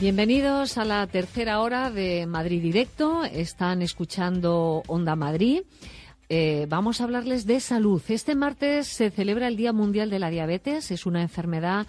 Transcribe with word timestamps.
Bienvenidos 0.00 0.78
a 0.78 0.86
la 0.86 1.06
tercera 1.06 1.60
hora 1.60 1.90
de 1.90 2.24
Madrid 2.26 2.62
Directo. 2.62 3.22
Están 3.22 3.82
escuchando 3.82 4.82
Onda 4.86 5.14
Madrid. 5.14 5.60
Eh, 6.30 6.64
vamos 6.70 7.00
a 7.00 7.04
hablarles 7.04 7.44
de 7.44 7.60
salud. 7.60 8.00
Este 8.08 8.34
martes 8.34 8.88
se 8.88 9.10
celebra 9.10 9.46
el 9.46 9.58
Día 9.58 9.74
Mundial 9.74 10.08
de 10.08 10.18
la 10.18 10.30
Diabetes. 10.30 10.90
Es 10.90 11.04
una 11.04 11.20
enfermedad 11.20 11.86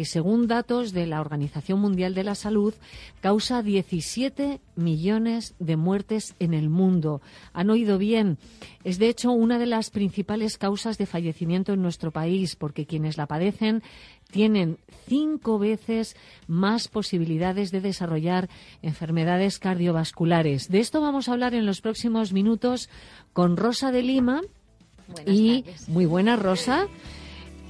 que, 0.00 0.06
según 0.06 0.46
datos 0.46 0.92
de 0.92 1.06
la 1.06 1.20
Organización 1.20 1.78
Mundial 1.78 2.14
de 2.14 2.24
la 2.24 2.34
Salud, 2.34 2.72
causa 3.20 3.62
17 3.62 4.58
millones 4.74 5.54
de 5.58 5.76
muertes 5.76 6.34
en 6.38 6.54
el 6.54 6.70
mundo. 6.70 7.20
Han 7.52 7.68
oído 7.68 7.98
bien. 7.98 8.38
Es, 8.82 8.98
de 8.98 9.10
hecho, 9.10 9.30
una 9.30 9.58
de 9.58 9.66
las 9.66 9.90
principales 9.90 10.56
causas 10.56 10.96
de 10.96 11.04
fallecimiento 11.04 11.74
en 11.74 11.82
nuestro 11.82 12.12
país, 12.12 12.56
porque 12.56 12.86
quienes 12.86 13.18
la 13.18 13.26
padecen 13.26 13.82
tienen 14.30 14.78
cinco 15.06 15.58
veces 15.58 16.16
más 16.46 16.88
posibilidades 16.88 17.70
de 17.70 17.82
desarrollar 17.82 18.48
enfermedades 18.80 19.58
cardiovasculares. 19.58 20.70
De 20.70 20.80
esto 20.80 21.02
vamos 21.02 21.28
a 21.28 21.32
hablar 21.32 21.52
en 21.52 21.66
los 21.66 21.82
próximos 21.82 22.32
minutos 22.32 22.88
con 23.34 23.58
Rosa 23.58 23.92
de 23.92 24.02
Lima. 24.02 24.40
y 25.26 25.66
muy 25.88 26.06
buena 26.06 26.36
Rosa. 26.36 26.88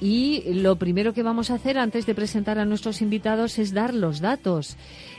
Y 0.01 0.55
lo 0.55 0.77
primero 0.77 1.13
que 1.13 1.21
vamos 1.21 1.51
a 1.51 1.55
hacer 1.55 1.77
antes 1.77 2.07
de 2.07 2.15
presentar 2.15 2.57
a 2.57 2.65
nuestros 2.65 3.03
invitados 3.03 3.59
es 3.59 3.71
dar 3.71 3.93
los 3.93 4.19
datos. 4.19 4.75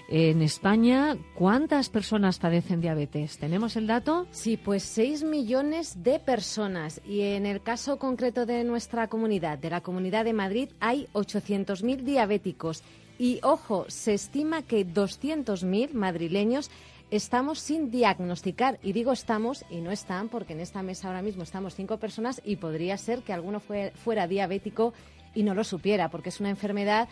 En 0.08 0.42
España, 0.42 1.16
¿cuántas 1.36 1.88
personas 1.88 2.40
padecen 2.40 2.80
diabetes? 2.80 3.38
¿Tenemos 3.38 3.76
el 3.76 3.86
dato? 3.86 4.26
Sí, 4.32 4.56
pues 4.56 4.82
6 4.82 5.22
millones 5.22 6.02
de 6.02 6.18
personas. 6.18 7.00
Y 7.06 7.20
en 7.20 7.46
el 7.46 7.62
caso 7.62 7.98
concreto 7.98 8.44
de 8.44 8.64
nuestra 8.64 9.06
comunidad, 9.06 9.56
de 9.56 9.70
la 9.70 9.82
Comunidad 9.82 10.24
de 10.24 10.32
Madrid, 10.32 10.68
hay 10.80 11.06
800.000 11.12 12.02
diabéticos. 12.02 12.82
Y 13.20 13.38
ojo, 13.44 13.84
se 13.86 14.14
estima 14.14 14.62
que 14.62 14.84
200.000 14.84 15.92
madrileños 15.92 16.72
estamos 17.12 17.58
sin 17.58 17.90
diagnosticar. 17.90 18.78
Y 18.82 18.92
digo 18.92 19.12
estamos 19.12 19.64
y 19.70 19.82
no 19.82 19.92
están 19.92 20.30
porque 20.30 20.54
en 20.54 20.60
esta 20.60 20.82
mesa 20.82 21.08
ahora 21.08 21.22
mismo 21.22 21.42
estamos 21.42 21.74
cinco 21.74 21.98
personas 21.98 22.40
y 22.44 22.56
podría 22.56 22.96
ser 22.96 23.22
que 23.22 23.34
alguno 23.34 23.60
fuera 23.60 24.26
diabético 24.26 24.94
y 25.34 25.42
no 25.42 25.54
lo 25.54 25.62
supiera 25.62 26.10
porque 26.10 26.30
es 26.30 26.40
una 26.40 26.50
enfermedad 26.50 27.08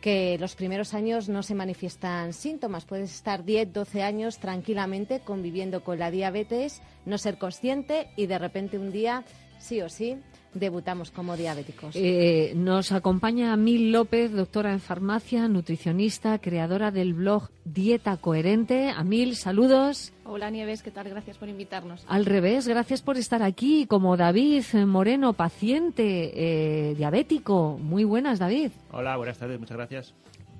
que 0.00 0.36
los 0.38 0.56
primeros 0.56 0.94
años 0.94 1.28
no 1.28 1.42
se 1.42 1.54
manifiestan 1.54 2.32
síntomas. 2.32 2.86
Puedes 2.86 3.14
estar 3.14 3.44
10, 3.44 3.72
12 3.72 4.02
años 4.02 4.38
tranquilamente 4.38 5.20
conviviendo 5.20 5.84
con 5.84 5.98
la 5.98 6.10
diabetes, 6.10 6.80
no 7.04 7.18
ser 7.18 7.36
consciente 7.36 8.08
y 8.16 8.26
de 8.26 8.38
repente 8.38 8.78
un 8.78 8.90
día, 8.90 9.22
sí 9.62 9.80
o 9.80 9.88
sí, 9.88 10.18
debutamos 10.54 11.10
como 11.10 11.36
diabéticos. 11.36 11.94
Eh, 11.96 12.52
nos 12.56 12.92
acompaña 12.92 13.56
Mil 13.56 13.92
López, 13.92 14.32
doctora 14.32 14.72
en 14.72 14.80
farmacia, 14.80 15.48
nutricionista, 15.48 16.38
creadora 16.38 16.90
del 16.90 17.14
blog 17.14 17.48
Dieta 17.64 18.16
Coherente. 18.16 18.90
Amil, 18.90 19.36
saludos. 19.36 20.12
Hola 20.24 20.50
Nieves, 20.50 20.82
¿qué 20.82 20.90
tal? 20.90 21.08
Gracias 21.08 21.38
por 21.38 21.48
invitarnos. 21.48 22.04
Al 22.08 22.26
revés, 22.26 22.68
gracias 22.68 23.02
por 23.02 23.16
estar 23.16 23.42
aquí 23.42 23.86
como 23.86 24.16
David 24.16 24.64
Moreno, 24.86 25.32
paciente 25.32 26.32
eh, 26.34 26.94
diabético. 26.94 27.78
Muy 27.80 28.04
buenas, 28.04 28.38
David. 28.38 28.72
Hola, 28.90 29.16
buenas 29.16 29.38
tardes, 29.38 29.58
muchas 29.58 29.76
gracias. 29.76 30.14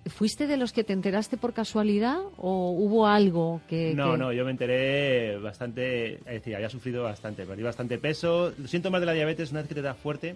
¿Fuiste 0.07 0.47
de 0.47 0.57
los 0.57 0.73
que 0.73 0.83
te 0.83 0.93
enteraste 0.93 1.37
por 1.37 1.53
casualidad 1.53 2.19
o 2.37 2.71
hubo 2.71 3.07
algo 3.07 3.61
que...? 3.69 3.95
No, 3.95 4.17
no, 4.17 4.33
yo 4.33 4.45
me 4.45 4.51
enteré 4.51 5.37
bastante, 5.39 6.15
es 6.15 6.25
decir, 6.25 6.57
había 6.57 6.69
sufrido 6.69 7.05
bastante, 7.05 7.47
perdí 7.47 7.63
bastante 7.63 7.99
peso. 7.99 8.53
Los 8.59 8.71
síntomas 8.71 9.01
de 9.01 9.07
la 9.07 9.13
diabetes, 9.13 9.53
una 9.53 9.61
vez 9.61 9.69
que 9.69 9.77
te 9.77 9.83
da 9.83 9.95
fuerte, 9.95 10.35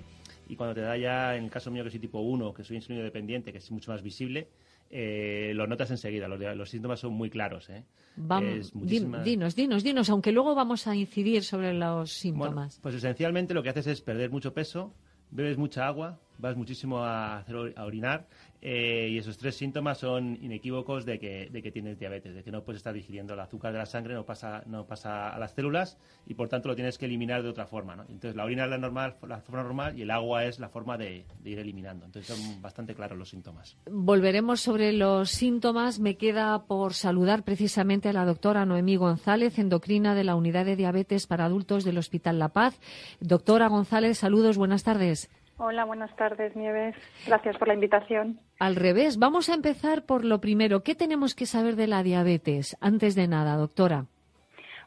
y 0.48 0.54
cuando 0.54 0.74
te 0.74 0.82
da 0.82 0.96
ya, 0.96 1.36
en 1.36 1.44
el 1.44 1.50
caso 1.50 1.70
mío 1.72 1.82
que 1.82 1.90
soy 1.90 1.98
tipo 1.98 2.20
1, 2.20 2.54
que 2.54 2.62
soy 2.62 2.76
insulino 2.76 3.02
dependiente, 3.02 3.50
que 3.50 3.58
es 3.58 3.70
mucho 3.72 3.90
más 3.90 4.02
visible, 4.02 4.48
eh, 4.88 5.52
lo 5.54 5.66
notas 5.66 5.90
enseguida, 5.90 6.28
los, 6.28 6.70
síntomas 6.70 7.00
son 7.00 7.12
muy 7.14 7.28
claros. 7.28 7.68
¿eh? 7.70 7.82
Vamos, 8.14 8.72
dinos, 8.72 9.54
dinos, 9.56 9.82
dinos, 9.82 10.10
aunque 10.10 10.30
luego 10.30 10.54
vamos 10.54 10.86
a 10.86 10.94
incidir 10.94 11.42
sobre 11.42 11.74
los 11.74 12.12
síntomas. 12.12 12.78
pues 12.80 12.94
esencialmente 12.94 13.52
lo 13.52 13.62
que 13.64 13.70
haces 13.70 13.88
es 13.88 14.00
perder 14.00 14.30
mucho 14.30 14.54
peso, 14.54 14.94
bebes 15.30 15.58
mucha 15.58 15.88
agua, 15.88 16.20
vas 16.38 16.56
muchísimo 16.56 16.98
a, 16.98 17.38
hacer, 17.38 17.56
orinar 17.56 18.26
eh, 18.62 19.10
y 19.12 19.18
esos 19.18 19.38
tres 19.38 19.54
síntomas 19.54 19.98
son 19.98 20.38
inequívocos 20.42 21.04
de 21.04 21.18
que, 21.18 21.48
de 21.50 21.62
que 21.62 21.70
tienes 21.70 21.98
diabetes, 21.98 22.34
de 22.34 22.42
que 22.42 22.50
no 22.50 22.64
puedes 22.64 22.78
estar 22.78 22.94
digiriendo 22.94 23.34
el 23.34 23.40
azúcar 23.40 23.72
de 23.72 23.78
la 23.78 23.86
sangre, 23.86 24.14
no 24.14 24.24
pasa, 24.24 24.62
no 24.66 24.86
pasa 24.86 25.28
a 25.28 25.38
las 25.38 25.52
células 25.52 25.98
y 26.26 26.34
por 26.34 26.48
tanto 26.48 26.68
lo 26.68 26.74
tienes 26.74 26.98
que 26.98 27.06
eliminar 27.06 27.42
de 27.42 27.48
otra 27.48 27.66
forma. 27.66 27.94
Entonces 28.08 28.34
la 28.34 28.44
orina 28.44 28.64
es 28.64 28.70
la, 28.70 28.78
normal, 28.78 29.16
la 29.26 29.40
forma 29.40 29.62
normal 29.62 29.98
y 29.98 30.02
el 30.02 30.10
agua 30.10 30.44
es 30.44 30.58
la 30.58 30.68
forma 30.68 30.96
de, 30.96 31.24
ir 31.44 31.58
eliminando. 31.58 32.06
Entonces 32.06 32.36
son 32.36 32.60
bastante 32.62 32.94
claros 32.94 33.16
los 33.16 33.28
síntomas. 33.28 33.76
Volveremos 33.90 34.60
sobre 34.60 34.92
los 34.92 35.30
síntomas. 35.30 36.00
Me 36.00 36.16
queda 36.16 36.64
por 36.64 36.94
saludar 36.94 37.44
precisamente 37.44 38.08
a 38.08 38.12
la 38.12 38.24
doctora 38.24 38.66
Noemí 38.66 38.96
González, 38.96 39.58
endocrina 39.58 40.14
de 40.14 40.24
la 40.24 40.34
Unidad 40.34 40.64
de 40.64 40.76
Diabetes 40.76 41.26
para 41.26 41.44
Adultos 41.44 41.84
del 41.84 41.98
Hospital 41.98 42.38
La 42.38 42.48
Paz. 42.48 42.80
Doctora 43.20 43.68
González, 43.68 44.18
saludos, 44.18 44.56
buenas 44.56 44.82
tardes. 44.82 45.30
Hola, 45.58 45.84
buenas 45.84 46.14
tardes, 46.16 46.54
Nieves. 46.54 46.94
Gracias 47.26 47.56
por 47.56 47.68
la 47.68 47.74
invitación. 47.74 48.38
Al 48.58 48.76
revés, 48.76 49.18
vamos 49.18 49.48
a 49.48 49.54
empezar 49.54 50.04
por 50.04 50.24
lo 50.24 50.40
primero. 50.40 50.82
¿Qué 50.82 50.94
tenemos 50.94 51.34
que 51.34 51.46
saber 51.46 51.76
de 51.76 51.86
la 51.86 52.02
diabetes? 52.02 52.76
Antes 52.80 53.14
de 53.14 53.26
nada, 53.26 53.56
doctora. 53.56 54.04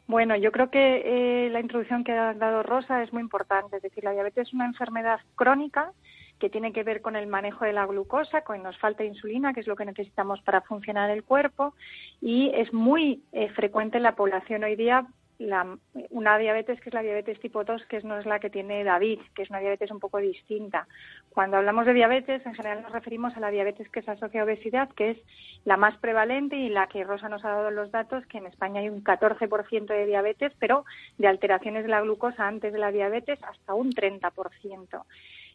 Bueno, 0.06 0.36
yo 0.36 0.52
creo 0.52 0.70
que 0.70 1.46
eh, 1.46 1.50
la 1.50 1.60
introducción 1.60 2.04
que 2.04 2.12
ha 2.12 2.34
dado 2.34 2.62
Rosa 2.62 3.02
es 3.02 3.12
muy 3.12 3.22
importante. 3.22 3.76
Es 3.76 3.82
decir, 3.82 4.04
la 4.04 4.12
diabetes 4.12 4.48
es 4.48 4.54
una 4.54 4.66
enfermedad 4.66 5.20
crónica 5.34 5.92
que 6.38 6.50
tiene 6.50 6.72
que 6.72 6.84
ver 6.84 7.02
con 7.02 7.16
el 7.16 7.26
manejo 7.26 7.64
de 7.64 7.72
la 7.72 7.86
glucosa, 7.86 8.42
con 8.42 8.62
nos 8.62 8.78
falta 8.78 9.04
insulina, 9.04 9.52
que 9.52 9.60
es 9.60 9.66
lo 9.66 9.76
que 9.76 9.84
necesitamos 9.84 10.40
para 10.42 10.62
funcionar 10.62 11.10
el 11.10 11.22
cuerpo, 11.22 11.74
y 12.20 12.50
es 12.54 12.72
muy 12.72 13.22
eh, 13.32 13.50
frecuente 13.50 13.98
en 13.98 14.04
la 14.04 14.16
población 14.16 14.64
hoy 14.64 14.74
día 14.74 15.06
una 16.10 16.38
diabetes 16.38 16.80
que 16.80 16.90
es 16.90 16.94
la 16.94 17.02
diabetes 17.02 17.40
tipo 17.40 17.64
2, 17.64 17.86
que 17.86 18.00
no 18.02 18.18
es 18.18 18.26
la 18.26 18.38
que 18.38 18.50
tiene 18.50 18.84
David, 18.84 19.20
que 19.34 19.42
es 19.42 19.50
una 19.50 19.60
diabetes 19.60 19.90
un 19.90 19.98
poco 19.98 20.18
distinta. 20.18 20.86
Cuando 21.30 21.56
hablamos 21.56 21.86
de 21.86 21.94
diabetes, 21.94 22.44
en 22.44 22.54
general 22.54 22.82
nos 22.82 22.92
referimos 22.92 23.36
a 23.36 23.40
la 23.40 23.50
diabetes 23.50 23.88
que 23.88 24.02
se 24.02 24.10
asocia 24.10 24.42
a 24.42 24.44
obesidad, 24.44 24.90
que 24.90 25.10
es 25.10 25.18
la 25.64 25.76
más 25.76 25.96
prevalente 25.98 26.56
y 26.56 26.68
la 26.68 26.88
que 26.88 27.04
Rosa 27.04 27.28
nos 27.28 27.44
ha 27.44 27.50
dado 27.50 27.70
los 27.70 27.90
datos, 27.90 28.26
que 28.26 28.38
en 28.38 28.46
España 28.46 28.80
hay 28.80 28.88
un 28.88 29.02
14% 29.02 29.86
de 29.86 30.06
diabetes, 30.06 30.52
pero 30.58 30.84
de 31.18 31.28
alteraciones 31.28 31.84
de 31.84 31.90
la 31.90 32.02
glucosa 32.02 32.46
antes 32.46 32.72
de 32.72 32.78
la 32.78 32.92
diabetes 32.92 33.38
hasta 33.42 33.74
un 33.74 33.92
30%. 33.92 35.04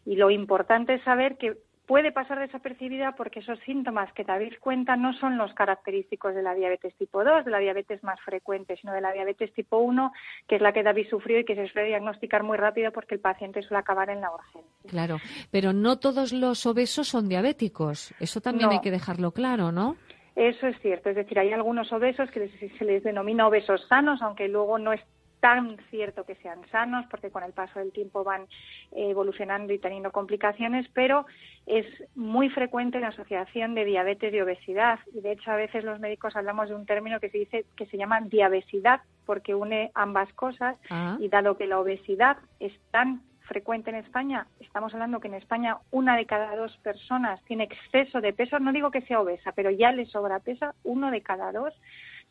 Y 0.04 0.16
lo 0.16 0.30
importante 0.30 0.94
es 0.94 1.02
saber 1.02 1.36
que 1.36 1.56
puede 1.86 2.12
pasar 2.12 2.40
desapercibida 2.40 3.12
porque 3.12 3.40
esos 3.40 3.58
síntomas 3.60 4.12
que 4.12 4.24
David 4.24 4.54
cuenta 4.60 4.96
no 4.96 5.12
son 5.14 5.38
los 5.38 5.54
característicos 5.54 6.34
de 6.34 6.42
la 6.42 6.54
diabetes 6.54 6.94
tipo 6.96 7.24
2, 7.24 7.44
de 7.44 7.50
la 7.50 7.58
diabetes 7.58 8.02
más 8.02 8.20
frecuente, 8.20 8.76
sino 8.76 8.92
de 8.92 9.00
la 9.00 9.12
diabetes 9.12 9.52
tipo 9.54 9.78
1, 9.78 10.12
que 10.48 10.56
es 10.56 10.62
la 10.62 10.72
que 10.72 10.82
David 10.82 11.06
sufrió 11.08 11.38
y 11.38 11.44
que 11.44 11.54
se 11.54 11.68
suele 11.68 11.88
diagnosticar 11.88 12.42
muy 12.42 12.56
rápido 12.56 12.92
porque 12.92 13.14
el 13.14 13.20
paciente 13.20 13.62
suele 13.62 13.78
acabar 13.78 14.10
en 14.10 14.20
la 14.20 14.32
urgencia. 14.32 14.70
Claro, 14.88 15.18
pero 15.50 15.72
no 15.72 15.98
todos 15.98 16.32
los 16.32 16.66
obesos 16.66 17.08
son 17.08 17.28
diabéticos. 17.28 18.14
Eso 18.20 18.40
también 18.40 18.70
hay 18.70 18.80
que 18.80 18.90
dejarlo 18.90 19.30
claro, 19.32 19.70
¿no? 19.72 19.96
Eso 20.34 20.66
es 20.66 20.78
cierto, 20.80 21.08
es 21.08 21.16
decir, 21.16 21.38
hay 21.38 21.52
algunos 21.52 21.90
obesos 21.92 22.30
que 22.30 22.50
se 22.78 22.84
les 22.84 23.02
denomina 23.02 23.48
obesos 23.48 23.86
sanos, 23.88 24.20
aunque 24.20 24.48
luego 24.48 24.78
no 24.78 24.92
es 24.92 25.00
tan 25.46 25.76
cierto 25.90 26.24
que 26.24 26.34
sean 26.42 26.58
sanos, 26.72 27.06
porque 27.08 27.30
con 27.30 27.44
el 27.44 27.52
paso 27.52 27.78
del 27.78 27.92
tiempo 27.92 28.24
van 28.24 28.42
eh, 28.90 29.10
evolucionando 29.10 29.72
y 29.72 29.78
teniendo 29.78 30.10
complicaciones, 30.10 30.88
pero 30.92 31.24
es 31.66 31.86
muy 32.16 32.50
frecuente 32.50 32.98
la 32.98 33.08
asociación 33.08 33.76
de 33.76 33.84
diabetes 33.84 34.34
y 34.34 34.40
obesidad. 34.40 34.98
Y 35.14 35.20
de 35.20 35.30
hecho, 35.30 35.52
a 35.52 35.56
veces 35.56 35.84
los 35.84 36.00
médicos 36.00 36.34
hablamos 36.34 36.68
de 36.68 36.74
un 36.74 36.84
término 36.84 37.20
que 37.20 37.30
se 37.30 37.38
dice 37.38 37.64
que 37.76 37.86
se 37.86 37.96
llama 37.96 38.22
diabesidad, 38.22 39.02
porque 39.24 39.54
une 39.54 39.92
ambas 39.94 40.32
cosas. 40.32 40.76
Ah. 40.90 41.16
Y 41.20 41.28
dado 41.28 41.56
que 41.56 41.68
la 41.68 41.78
obesidad 41.78 42.38
es 42.58 42.72
tan 42.90 43.22
frecuente 43.42 43.90
en 43.90 43.96
España, 43.96 44.48
estamos 44.58 44.92
hablando 44.94 45.20
que 45.20 45.28
en 45.28 45.34
España 45.34 45.78
una 45.92 46.16
de 46.16 46.26
cada 46.26 46.56
dos 46.56 46.76
personas 46.78 47.40
tiene 47.44 47.62
exceso 47.62 48.20
de 48.20 48.32
peso, 48.32 48.58
no 48.58 48.72
digo 48.72 48.90
que 48.90 49.02
sea 49.02 49.20
obesa, 49.20 49.52
pero 49.52 49.70
ya 49.70 49.92
le 49.92 50.06
sobra 50.06 50.40
peso, 50.40 50.74
uno 50.82 51.12
de 51.12 51.22
cada 51.22 51.52
dos 51.52 51.72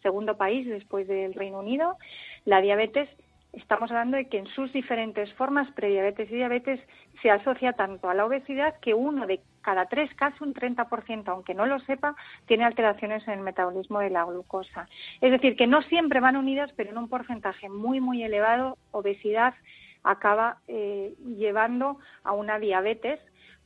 segundo 0.05 0.37
país 0.37 0.67
después 0.67 1.07
del 1.07 1.33
Reino 1.33 1.57
Unido. 1.57 1.97
La 2.45 2.61
diabetes, 2.61 3.09
estamos 3.53 3.89
hablando 3.89 4.17
de 4.17 4.29
que 4.29 4.37
en 4.37 4.45
sus 4.45 4.71
diferentes 4.71 5.33
formas, 5.33 5.67
prediabetes 5.71 6.29
y 6.29 6.35
diabetes, 6.35 6.79
se 7.23 7.31
asocia 7.31 7.73
tanto 7.73 8.07
a 8.07 8.13
la 8.13 8.23
obesidad 8.23 8.75
que 8.81 8.93
uno 8.93 9.25
de 9.25 9.41
cada 9.61 9.87
tres, 9.87 10.13
casi 10.13 10.43
un 10.43 10.53
30%, 10.53 11.27
aunque 11.27 11.55
no 11.55 11.65
lo 11.65 11.79
sepa, 11.79 12.15
tiene 12.45 12.65
alteraciones 12.65 13.27
en 13.27 13.33
el 13.33 13.39
metabolismo 13.39 13.99
de 13.99 14.11
la 14.11 14.25
glucosa. 14.25 14.87
Es 15.21 15.31
decir, 15.31 15.55
que 15.55 15.65
no 15.65 15.81
siempre 15.81 16.19
van 16.19 16.37
unidas, 16.37 16.71
pero 16.75 16.91
en 16.91 16.99
un 16.99 17.09
porcentaje 17.09 17.67
muy, 17.67 17.99
muy 17.99 18.21
elevado, 18.21 18.77
obesidad 18.91 19.55
acaba 20.03 20.59
eh, 20.67 21.15
llevando 21.25 21.97
a 22.23 22.33
una 22.33 22.59
diabetes, 22.59 23.19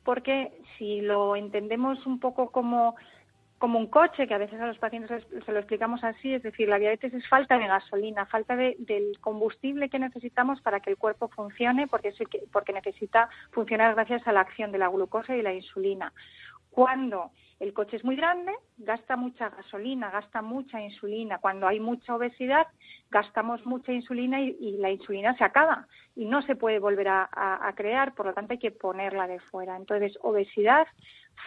porque 0.06 0.54
si 0.78 1.02
lo 1.02 1.36
entendemos 1.36 2.06
un 2.06 2.22
poco 2.22 2.50
como 2.50 2.96
como 3.60 3.78
un 3.78 3.88
coche, 3.88 4.26
que 4.26 4.34
a 4.34 4.38
veces 4.38 4.60
a 4.60 4.66
los 4.66 4.80
pacientes 4.80 5.24
se 5.46 5.52
lo 5.52 5.60
explicamos 5.60 6.04
así, 6.04 6.34
es 6.34 6.42
decir, 6.42 6.70
la 6.70 6.80
diabetes 6.80 7.14
es 7.14 7.28
falta 7.28 7.58
de 7.58 7.68
gasolina, 7.68 8.26
falta 8.26 8.56
de, 8.56 8.78
del 8.80 9.20
combustible 9.20 9.90
que 9.90 10.00
necesitamos 10.00 10.62
para 10.62 10.80
que 10.80 10.90
el 10.90 10.98
cuerpo 10.98 11.28
funcione, 11.28 11.88
porque, 11.88 12.14
porque 12.52 12.74
necesita 12.74 13.30
funcionar 13.52 13.96
gracias 13.96 14.26
a 14.26 14.32
la 14.32 14.42
acción 14.42 14.72
de 14.72 14.78
la 14.78 14.88
glucosa 14.88 15.36
y 15.36 15.42
la 15.42 15.54
insulina. 15.54 16.14
Cuando 16.80 17.32
el 17.60 17.74
coche 17.74 17.98
es 17.98 18.06
muy 18.06 18.16
grande, 18.16 18.54
gasta 18.78 19.18
mucha 19.18 19.50
gasolina, 19.50 20.10
gasta 20.12 20.42
mucha 20.42 20.80
insulina. 20.80 21.38
Cuando 21.40 21.68
hay 21.68 21.82
mucha 21.82 22.16
obesidad, 22.16 22.68
gastamos 23.12 23.66
mucha 23.66 23.92
insulina 23.92 24.40
y, 24.40 24.78
la 24.78 24.90
insulina 24.90 25.36
se 25.36 25.44
acaba 25.44 25.88
y 26.16 26.24
no 26.24 26.42
se 26.44 26.56
puede 26.56 26.80
volver 26.80 27.10
a, 27.10 27.28
a, 27.34 27.76
crear, 27.76 28.16
por 28.16 28.28
lo 28.28 28.34
tanto 28.34 28.54
hay 28.54 28.60
que 28.60 28.72
ponerla 28.72 29.28
de 29.28 29.42
fuera. 29.42 29.76
Entonces, 29.76 30.18
obesidad, 30.22 30.88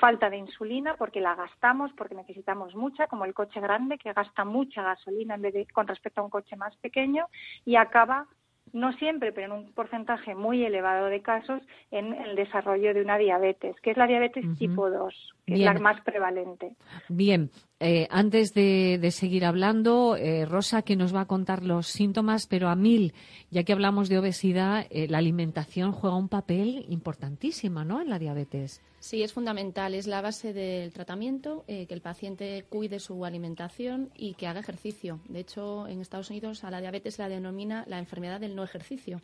falta 0.01 0.29
de 0.29 0.37
insulina 0.37 0.97
porque 0.99 1.23
la 1.23 1.35
gastamos, 1.35 1.91
porque 1.95 2.15
necesitamos 2.15 2.75
mucha, 2.75 3.07
como 3.07 3.25
el 3.25 3.33
coche 3.33 3.59
grande 3.59 3.97
que 3.97 4.13
gasta 4.13 4.45
mucha 4.45 4.83
gasolina 4.83 5.37
en 5.37 5.41
vez 5.41 5.55
de 5.55 5.67
con 5.69 5.89
respecto 5.89 6.21
a 6.21 6.25
un 6.25 6.31
coche 6.31 6.57
más 6.57 6.77
pequeño 6.77 7.27
y 7.65 7.77
acaba 7.77 8.27
no 8.73 8.93
siempre, 8.95 9.33
pero 9.33 9.47
en 9.47 9.53
un 9.53 9.73
porcentaje 9.73 10.35
muy 10.35 10.65
elevado 10.65 11.07
de 11.07 11.23
casos, 11.23 11.63
en 11.91 12.15
el 12.15 12.37
desarrollo 12.37 12.95
de 12.95 13.03
una 13.03 13.19
diabetes, 13.19 13.77
que 13.83 13.91
es 13.91 13.97
la 13.97 14.07
diabetes 14.07 14.45
tipo 14.59 14.91
2, 14.91 15.35
que 15.47 15.55
es 15.55 15.61
la 15.61 15.75
más 15.75 16.01
prevalente. 16.03 16.75
Bien, 17.09 17.51
eh, 17.85 18.07
antes 18.11 18.55
de, 18.55 19.11
seguir 19.11 19.45
hablando, 19.45 20.15
eh, 20.15 20.47
Rosa, 20.47 20.83
que 20.83 20.95
nos 20.95 21.13
va 21.13 21.23
a 21.23 21.27
contar 21.27 21.65
los 21.65 21.89
síntomas, 21.89 22.47
pero 22.47 22.69
a 22.69 22.77
mil, 22.77 23.13
ya 23.51 23.65
que 23.65 23.73
hablamos 23.73 24.09
de 24.09 24.19
obesidad, 24.19 24.87
eh, 24.91 25.09
la 25.09 25.19
alimentación 25.19 25.91
juega 25.91 26.17
un 26.17 26.29
papel 26.29 26.87
importantísimo, 26.91 27.83
¿no?, 27.85 28.01
en 28.01 28.09
la 28.09 28.21
diabetes. 28.21 28.81
Sí, 29.01 29.25
es 29.25 29.33
fundamental. 29.33 29.97
Es 29.97 30.07
la 30.07 30.21
base 30.21 30.53
del 30.53 30.93
tratamiento, 30.93 31.65
que 31.67 31.89
el 31.91 32.01
paciente 32.01 32.65
cuide 32.69 33.01
su 33.01 33.25
alimentación 33.25 34.11
y 34.15 34.35
que 34.35 34.47
haga 34.47 34.61
ejercicio. 34.61 35.19
De 35.29 35.41
hecho, 35.41 35.89
en 35.89 36.01
Estados 36.01 36.31
Unidos 36.31 36.63
a 36.63 36.71
la 36.71 36.81
diabetes 36.81 37.19
la 37.19 37.29
denomina 37.29 37.85
la 37.89 37.99
enfermedad 37.99 38.39
del 38.39 38.55
no 38.55 38.63
ejercicio. 38.63 39.21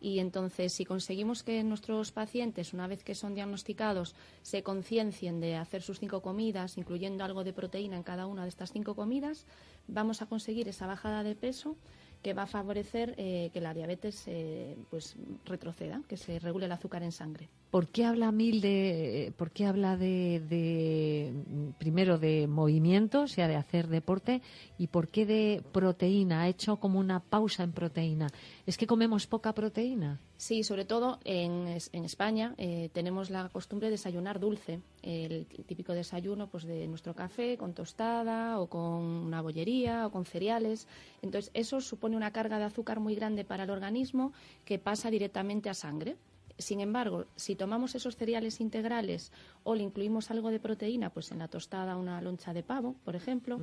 Y 0.00 0.18
entonces, 0.18 0.72
si 0.72 0.84
conseguimos 0.84 1.42
que 1.42 1.62
nuestros 1.62 2.10
pacientes, 2.10 2.72
una 2.72 2.86
vez 2.86 3.04
que 3.04 3.14
son 3.14 3.34
diagnosticados, 3.34 4.14
se 4.42 4.62
conciencien 4.62 5.40
de 5.40 5.56
hacer 5.56 5.82
sus 5.82 5.98
cinco 5.98 6.22
comidas, 6.22 6.78
incluyendo 6.78 7.22
algo 7.22 7.44
de 7.44 7.52
proteína 7.52 7.96
en 7.96 8.02
cada 8.02 8.26
una 8.26 8.44
de 8.44 8.48
estas 8.48 8.72
cinco 8.72 8.94
comidas, 8.94 9.46
vamos 9.88 10.22
a 10.22 10.26
conseguir 10.26 10.68
esa 10.68 10.86
bajada 10.86 11.22
de 11.22 11.34
peso 11.34 11.76
que 12.22 12.34
va 12.34 12.42
a 12.42 12.46
favorecer 12.46 13.14
eh, 13.18 13.50
que 13.52 13.60
la 13.60 13.74
diabetes 13.74 14.24
eh, 14.26 14.76
pues 14.90 15.16
retroceda, 15.44 16.02
que 16.08 16.16
se 16.16 16.38
regule 16.38 16.66
el 16.66 16.72
azúcar 16.72 17.02
en 17.02 17.12
sangre. 17.12 17.48
¿Por 17.70 17.86
qué 17.86 18.04
habla 18.04 18.32
Mil 18.32 18.60
de, 18.60 19.32
por 19.36 19.52
qué 19.52 19.66
habla 19.66 19.96
de, 19.96 21.32
primero 21.78 22.18
de 22.18 22.48
movimiento, 22.48 23.22
o 23.22 23.28
sea, 23.28 23.46
de 23.46 23.54
hacer 23.54 23.86
deporte, 23.86 24.42
y 24.76 24.88
por 24.88 25.08
qué 25.08 25.24
de 25.24 25.62
proteína? 25.72 26.42
Ha 26.42 26.48
hecho 26.48 26.78
como 26.78 26.98
una 26.98 27.20
pausa 27.20 27.62
en 27.62 27.72
proteína. 27.72 28.26
¿Es 28.66 28.76
que 28.76 28.88
comemos 28.88 29.28
poca 29.28 29.52
proteína? 29.52 30.18
Sí, 30.36 30.64
sobre 30.64 30.84
todo 30.84 31.20
en, 31.24 31.68
España 31.68 32.54
eh, 32.56 32.88
tenemos 32.92 33.30
la 33.30 33.50
costumbre 33.50 33.86
de 33.86 33.92
desayunar 33.92 34.40
dulce, 34.40 34.80
el 35.02 35.46
típico 35.66 35.92
desayuno 35.92 36.48
pues 36.48 36.64
de 36.64 36.88
nuestro 36.88 37.14
café 37.14 37.56
con 37.56 37.74
tostada 37.74 38.58
o 38.58 38.66
con 38.68 39.02
una 39.02 39.42
bollería 39.42 40.06
o 40.06 40.10
con 40.10 40.24
cereales. 40.24 40.88
Entonces 41.22 41.50
eso 41.54 41.80
supone 41.80 42.16
una 42.16 42.32
carga 42.32 42.58
de 42.58 42.64
azúcar 42.64 43.00
muy 43.00 43.14
grande 43.14 43.44
para 43.44 43.64
el 43.64 43.70
organismo 43.70 44.32
que 44.64 44.78
pasa 44.78 45.10
directamente 45.10 45.68
a 45.68 45.74
sangre. 45.74 46.16
Sin 46.60 46.80
embargo, 46.80 47.26
si 47.36 47.56
tomamos 47.56 47.94
esos 47.94 48.16
cereales 48.16 48.60
integrales 48.60 49.32
o 49.64 49.74
le 49.74 49.82
incluimos 49.82 50.30
algo 50.30 50.50
de 50.50 50.60
proteína, 50.60 51.10
pues 51.10 51.32
en 51.32 51.38
la 51.38 51.48
tostada 51.48 51.96
una 51.96 52.20
loncha 52.20 52.52
de 52.52 52.62
pavo, 52.62 52.94
por 53.04 53.16
ejemplo, 53.16 53.58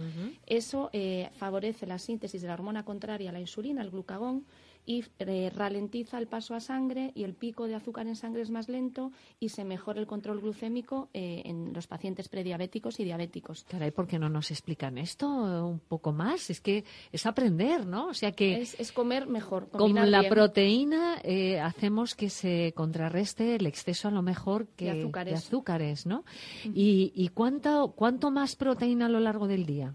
eso 0.45 0.89
eh, 0.93 1.29
favorece 1.37 1.85
la 1.85 1.99
síntesis 1.99 2.41
de 2.41 2.47
la 2.47 2.53
hormona 2.53 2.83
contraria 2.83 3.29
a 3.29 3.33
la 3.33 3.39
insulina, 3.39 3.81
el 3.81 3.91
glucagón, 3.91 4.45
y 4.87 5.03
eh, 5.19 5.51
ralentiza 5.53 6.17
el 6.17 6.27
paso 6.27 6.55
a 6.55 6.61
sangre 6.61 7.11
y 7.13 7.25
el 7.25 7.33
pico 7.33 7.67
de 7.67 7.75
azúcar 7.75 8.07
en 8.07 8.15
sangre 8.15 8.41
es 8.41 8.49
más 8.49 8.69
lento 8.69 9.11
y 9.37 9.49
se 9.49 9.65
mejora 9.65 9.99
el 9.99 10.07
control 10.07 10.39
glucémico 10.39 11.09
eh, 11.13 11.41
en 11.43 11.73
los 11.73 11.87
pacientes 11.87 12.29
prediabéticos 12.29 12.97
y 13.01 13.03
diabéticos. 13.03 13.65
Caray, 13.65 13.91
¿por 13.91 14.07
qué 14.07 14.17
no 14.17 14.29
nos 14.29 14.49
explican 14.49 14.97
esto 14.97 15.27
un 15.27 15.81
poco 15.81 16.13
más? 16.13 16.49
Es 16.49 16.61
que 16.61 16.85
es 17.11 17.25
aprender, 17.25 17.85
¿no? 17.85 18.07
O 18.07 18.13
sea 18.13 18.31
que... 18.31 18.61
Es, 18.61 18.93
comer 18.93 19.27
mejor. 19.27 19.67
Con 19.69 19.93
la 20.09 20.23
proteína 20.29 21.19
eh, 21.21 21.59
hacemos 21.59 22.15
que 22.15 22.29
se 22.29 22.71
contrarreste 22.73 23.55
el 23.55 23.65
exceso 23.65 24.07
a 24.07 24.11
lo 24.11 24.21
mejor 24.21 24.67
que 24.69 24.85
de 24.85 24.91
azúcares, 25.01 25.33
de 25.33 25.37
azúcares 25.37 26.05
¿no? 26.05 26.23
¿Y, 26.63 27.11
y 27.13 27.27
cuánto, 27.29 27.93
cuánto 27.93 28.31
más 28.31 28.55
proteína 28.55 29.07
a 29.07 29.09
lo 29.09 29.19
largo 29.19 29.47
del 29.47 29.65
día? 29.65 29.93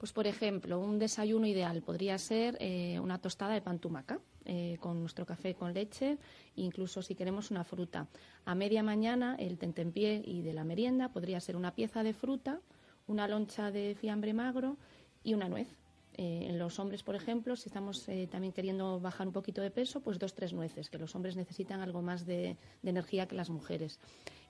Pues, 0.00 0.14
por 0.14 0.26
ejemplo, 0.26 0.80
un 0.80 0.98
desayuno 0.98 1.46
ideal 1.46 1.82
podría 1.82 2.16
ser 2.16 2.56
eh, 2.58 2.98
una 3.00 3.18
tostada 3.18 3.52
de 3.52 3.60
pan 3.60 3.78
tumaca 3.78 4.18
eh, 4.46 4.78
con 4.80 4.98
nuestro 4.98 5.26
café 5.26 5.54
con 5.54 5.74
leche, 5.74 6.16
incluso 6.56 7.02
si 7.02 7.14
queremos 7.14 7.50
una 7.50 7.64
fruta. 7.64 8.08
A 8.46 8.54
media 8.54 8.82
mañana, 8.82 9.36
el 9.38 9.58
tentempié 9.58 10.22
y 10.24 10.40
de 10.40 10.54
la 10.54 10.64
merienda 10.64 11.10
podría 11.10 11.38
ser 11.38 11.54
una 11.54 11.74
pieza 11.74 12.02
de 12.02 12.14
fruta, 12.14 12.62
una 13.08 13.28
loncha 13.28 13.70
de 13.70 13.94
fiambre 13.94 14.32
magro 14.32 14.78
y 15.22 15.34
una 15.34 15.50
nuez. 15.50 15.68
Eh, 16.14 16.46
en 16.48 16.58
los 16.58 16.78
hombres, 16.78 17.02
por 17.02 17.14
ejemplo, 17.14 17.54
si 17.54 17.68
estamos 17.68 18.06
también 18.30 18.54
queriendo 18.54 19.00
bajar 19.00 19.26
un 19.26 19.34
poquito 19.34 19.60
de 19.60 19.70
peso, 19.70 20.00
pues 20.00 20.18
dos, 20.18 20.32
tres 20.32 20.54
nueces, 20.54 20.88
que 20.88 20.96
los 20.96 21.14
hombres 21.14 21.36
necesitan 21.36 21.82
algo 21.82 22.00
más 22.00 22.24
de 22.24 22.56
energía 22.82 23.28
que 23.28 23.36
las 23.36 23.50
mujeres 23.50 24.00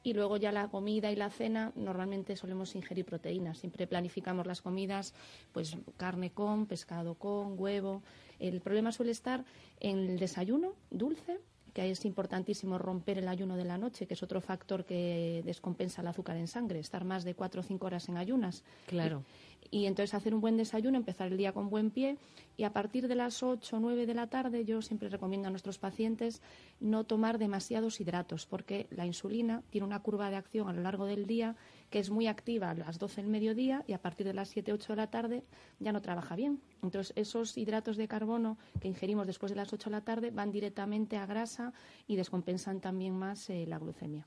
y 0.03 0.15
luego 0.15 0.37
ya 0.37 0.53
la 0.53 0.69
comida 0.69 1.11
y 1.11 1.17
la 1.17 1.31
cena 1.31 1.73
normalmente 1.75 2.37
solemos 2.37 2.75
ingerir 2.75 3.05
proteínas. 3.05 3.59
Siempre 3.59 3.87
planificamos 3.87 4.47
las 4.47 4.63
comidas, 4.63 5.15
pues 5.53 5.77
carne 5.97 6.31
con, 6.31 6.67
pescado 6.67 7.15
con, 7.15 7.61
huevo. 7.61 8.03
El 8.39 8.61
problema 8.61 8.93
suele 8.93 9.13
estar 9.13 9.45
en 9.81 9.99
el 9.99 10.19
desayuno 10.19 10.75
dulce, 10.91 11.41
que 11.73 11.91
es 11.91 12.05
importantísimo 12.05 12.79
romper 12.79 13.19
el 13.19 13.29
ayuno 13.29 13.57
de 13.57 13.65
la 13.65 13.79
noche, 13.79 14.07
que 14.07 14.15
es 14.15 14.23
otro 14.23 14.41
factor 14.41 14.85
que 14.85 15.43
descompensa 15.45 16.03
el 16.03 16.09
azúcar 16.09 16.37
en 16.37 16.49
sangre, 16.49 16.79
estar 16.79 17.05
más 17.05 17.25
de 17.25 17.35
cuatro 17.35 17.61
o 17.61 17.65
cinco 17.65 17.87
horas 17.87 18.09
en 18.09 18.17
ayunas. 18.17 18.65
Claro 18.87 19.25
y 19.71 19.87
entonces 19.87 20.15
hacer 20.15 20.35
un 20.35 20.41
buen 20.41 20.57
desayuno, 20.57 20.97
empezar 20.97 21.29
el 21.29 21.37
día 21.37 21.53
con 21.53 21.71
buen 21.71 21.91
pie 21.91 22.17
y 22.57 22.65
a 22.65 22.73
partir 22.73 23.09
de 23.09 23.15
las 23.15 23.43
8 23.43 23.77
o 23.77 23.81
9 23.81 24.07
de 24.07 24.15
la 24.15 24.27
tarde 24.27 24.65
yo 24.65 24.83
siempre 24.83 25.09
recomiendo 25.09 25.49
a 25.49 25.51
nuestros 25.51 25.79
pacientes 25.79 26.43
no 26.81 27.05
tomar 27.05 27.39
demasiados 27.39 28.01
hidratos 28.01 28.47
porque 28.47 28.87
la 28.91 29.07
insulina 29.07 29.63
tiene 29.71 29.87
una 29.87 30.01
curva 30.01 30.31
de 30.31 30.37
acción 30.37 30.69
a 30.69 30.73
lo 30.73 30.83
largo 30.83 31.07
del 31.07 31.27
día 31.27 31.57
que 31.91 31.99
es 31.99 32.11
muy 32.11 32.27
activa 32.27 32.71
a 32.71 32.75
las 32.75 32.99
12 32.99 33.23
del 33.23 33.31
mediodía 33.31 33.85
y 33.87 33.93
a 33.93 34.01
partir 34.01 34.27
de 34.27 34.35
las 34.35 34.49
7 34.49 34.73
8 34.73 34.93
de 34.93 34.97
la 34.97 35.11
tarde 35.11 35.45
ya 35.79 35.93
no 35.93 36.01
trabaja 36.01 36.37
bien. 36.37 36.61
Entonces 36.83 37.13
esos 37.17 37.59
hidratos 37.59 37.97
de 37.97 38.09
carbono 38.09 38.59
que 38.81 38.89
ingerimos 38.89 39.27
después 39.27 39.51
de 39.51 39.57
las 39.57 39.73
8 39.73 39.91
de 39.91 39.97
la 39.97 40.01
tarde 40.03 40.31
van 40.31 40.53
directamente 40.53 41.17
a 41.17 41.27
grasa 41.27 41.73
y 42.07 42.17
descompensan 42.17 42.81
también 42.81 43.19
más 43.19 43.51
eh, 43.51 43.67
la 43.67 43.79
glucemia. 43.79 44.27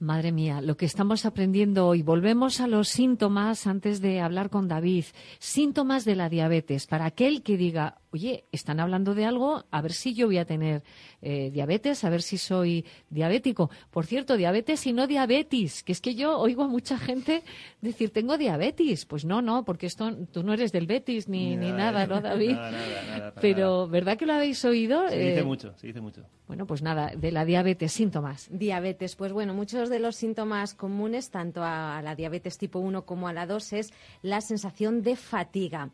Madre 0.00 0.32
mía, 0.32 0.62
lo 0.62 0.78
que 0.78 0.86
estamos 0.86 1.26
aprendiendo 1.26 1.86
hoy. 1.86 2.02
Volvemos 2.02 2.60
a 2.60 2.66
los 2.66 2.88
síntomas 2.88 3.66
antes 3.66 4.00
de 4.00 4.22
hablar 4.22 4.48
con 4.48 4.66
David. 4.66 5.04
Síntomas 5.38 6.06
de 6.06 6.16
la 6.16 6.30
diabetes. 6.30 6.86
Para 6.86 7.04
aquel 7.04 7.42
que 7.42 7.58
diga, 7.58 7.99
oye, 8.12 8.44
están 8.52 8.80
hablando 8.80 9.14
de 9.14 9.24
algo, 9.24 9.64
a 9.70 9.82
ver 9.82 9.92
si 9.92 10.14
yo 10.14 10.26
voy 10.26 10.38
a 10.38 10.44
tener 10.44 10.82
eh, 11.22 11.50
diabetes, 11.50 12.04
a 12.04 12.10
ver 12.10 12.22
si 12.22 12.38
soy 12.38 12.84
diabético. 13.08 13.70
Por 13.90 14.06
cierto, 14.06 14.36
diabetes 14.36 14.86
y 14.86 14.92
no 14.92 15.06
diabetes, 15.06 15.82
que 15.82 15.92
es 15.92 16.00
que 16.00 16.14
yo 16.14 16.38
oigo 16.38 16.64
a 16.64 16.68
mucha 16.68 16.98
gente 16.98 17.42
decir, 17.80 18.10
tengo 18.10 18.36
diabetes. 18.36 19.04
Pues 19.06 19.24
no, 19.24 19.42
no, 19.42 19.64
porque 19.64 19.86
esto 19.86 20.10
tú 20.32 20.42
no 20.42 20.52
eres 20.52 20.72
del 20.72 20.86
Betis 20.86 21.28
ni, 21.28 21.56
ni 21.56 21.72
nada, 21.72 22.06
¿no, 22.06 22.20
David? 22.20 22.52
Nada, 22.52 23.02
nada, 23.08 23.34
Pero, 23.40 23.88
¿verdad 23.88 24.16
que 24.16 24.26
lo 24.26 24.34
habéis 24.34 24.64
oído? 24.64 25.08
Se 25.08 25.16
dice 25.16 25.40
eh, 25.40 25.44
mucho, 25.44 25.74
se 25.76 25.86
dice 25.86 26.00
mucho. 26.00 26.24
Bueno, 26.46 26.66
pues 26.66 26.82
nada, 26.82 27.12
de 27.16 27.30
la 27.30 27.44
diabetes, 27.44 27.92
síntomas. 27.92 28.48
Diabetes, 28.50 29.14
pues 29.14 29.32
bueno, 29.32 29.54
muchos 29.54 29.88
de 29.88 30.00
los 30.00 30.16
síntomas 30.16 30.74
comunes, 30.74 31.30
tanto 31.30 31.62
a 31.62 32.02
la 32.02 32.16
diabetes 32.16 32.58
tipo 32.58 32.80
1 32.80 33.04
como 33.04 33.28
a 33.28 33.32
la 33.32 33.46
2, 33.46 33.72
es 33.74 33.92
la 34.22 34.40
sensación 34.40 35.02
de 35.02 35.14
fatiga. 35.14 35.90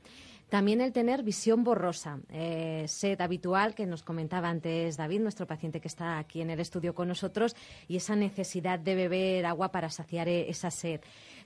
También 0.49 0.81
el 0.81 0.93
tener 0.93 1.25
visión 1.25 1.65
borrosa, 1.65 2.21
eh, 2.31 2.85
sed 2.87 3.21
habitual 3.21 3.75
que 3.75 3.85
nos 3.85 4.05
comentaba 4.05 4.49
antes 4.49 4.97
David, 4.97 5.21
nuestro 5.21 5.47
paciente 5.47 5.81
que 5.81 5.89
está 5.89 6.19
aquí 6.19 6.41
en 6.41 6.51
el 6.51 6.61
estudio 6.61 6.95
con 6.95 7.09
nosotros, 7.09 7.57
y 7.89 7.97
esa 7.97 8.15
necesidad 8.15 8.79
de 8.79 8.95
beber 8.95 9.45
agua 9.45 9.73
para 9.73 9.91
saciar 9.91 10.29
e-, 10.29 10.49
esa 10.49 10.71
sed. 10.71 11.01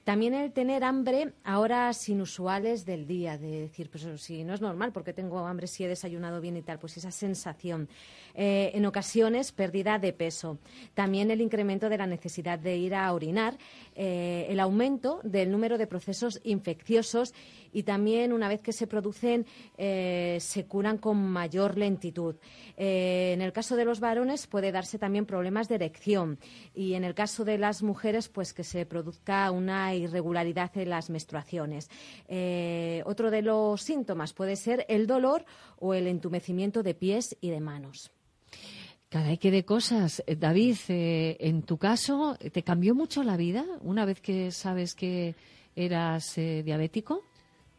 También 0.05 0.33
el 0.33 0.53
tener 0.53 0.83
hambre 0.83 1.35
a 1.45 1.59
horas 1.59 2.09
inusuales 2.09 2.87
del 2.87 3.07
día, 3.07 3.37
de 3.37 3.61
decir, 3.61 3.91
pues 3.91 4.07
si 4.21 4.45
no 4.45 4.55
es 4.55 4.61
normal, 4.63 4.93
porque 4.93 5.13
tengo 5.13 5.47
hambre 5.47 5.67
si 5.67 5.85
he 5.85 5.89
desayunado 5.89 6.41
bien 6.41 6.57
y 6.57 6.63
tal, 6.63 6.79
pues 6.79 6.97
esa 6.97 7.11
sensación. 7.11 7.89
Eh, 8.35 8.71
en 8.75 8.87
ocasiones, 8.87 9.53
pérdida 9.53 9.99
de 9.99 10.15
peso. 10.15 10.59
También 10.95 11.31
el 11.31 11.43
incremento 11.43 11.91
de 11.91 11.99
la 11.99 12.07
necesidad 12.07 12.59
de 12.59 12.79
ir 12.79 12.95
a 12.95 13.13
orinar, 13.13 13.59
eh, 13.95 14.47
el 14.49 14.61
aumento 14.61 15.21
del 15.23 15.51
número 15.51 15.77
de 15.77 15.87
procesos 15.87 16.41
infecciosos 16.45 17.35
y 17.73 17.83
también 17.83 18.33
una 18.33 18.49
vez 18.49 18.61
que 18.61 18.73
se 18.73 18.87
producen 18.87 19.47
eh, 19.77 20.39
se 20.41 20.67
curan 20.67 20.99
con 20.99 21.19
mayor 21.19 21.77
lentitud. 21.77 22.37
en 22.77 23.41
el 23.41 23.53
caso 23.53 23.77
de 23.77 23.85
los 23.85 24.01
varones 24.01 24.47
puede 24.47 24.73
darse 24.73 24.99
también 24.99 25.27
problemas 25.27 25.69
de 25.69 25.77
erección 25.77 26.39
y 26.75 26.95
en 26.95 27.05
el 27.05 27.15
caso 27.15 27.45
de 27.45 27.59
las 27.59 27.83
mujeres 27.83 28.29
pues 28.29 28.53
que 28.53 28.65
se 28.65 28.87
produzca 28.87 29.51
una 29.51 29.95
irregularidad 29.95 30.71
en 30.77 30.91
las 30.91 31.11
menstruaciones. 31.11 31.91
otro 33.05 33.31
de 33.31 33.43
los 33.43 33.83
síntomas 33.83 34.33
puede 34.33 34.57
ser 34.57 34.87
el 34.89 35.07
dolor 35.07 35.45
o 35.79 35.95
el 35.95 36.07
entumecimiento 36.07 36.83
de 36.83 36.95
pies 36.95 37.37
y 37.41 37.51
de 37.51 37.61
manos. 37.61 38.11
Caray, 39.11 39.39
qué 39.39 39.51
de 39.51 39.65
cosas. 39.65 40.23
Eh, 40.25 40.37
David, 40.37 40.77
eh, 40.87 41.37
en 41.41 41.63
tu 41.63 41.79
caso, 41.79 42.37
¿te 42.53 42.63
cambió 42.63 42.95
mucho 42.95 43.25
la 43.25 43.37
vida 43.37 43.67
una 43.81 44.05
vez 44.05 44.21
que 44.21 44.53
sabes 44.53 44.95
que 44.95 45.35
eras 45.75 46.39
eh, 46.39 46.63
diabético? 46.65 47.25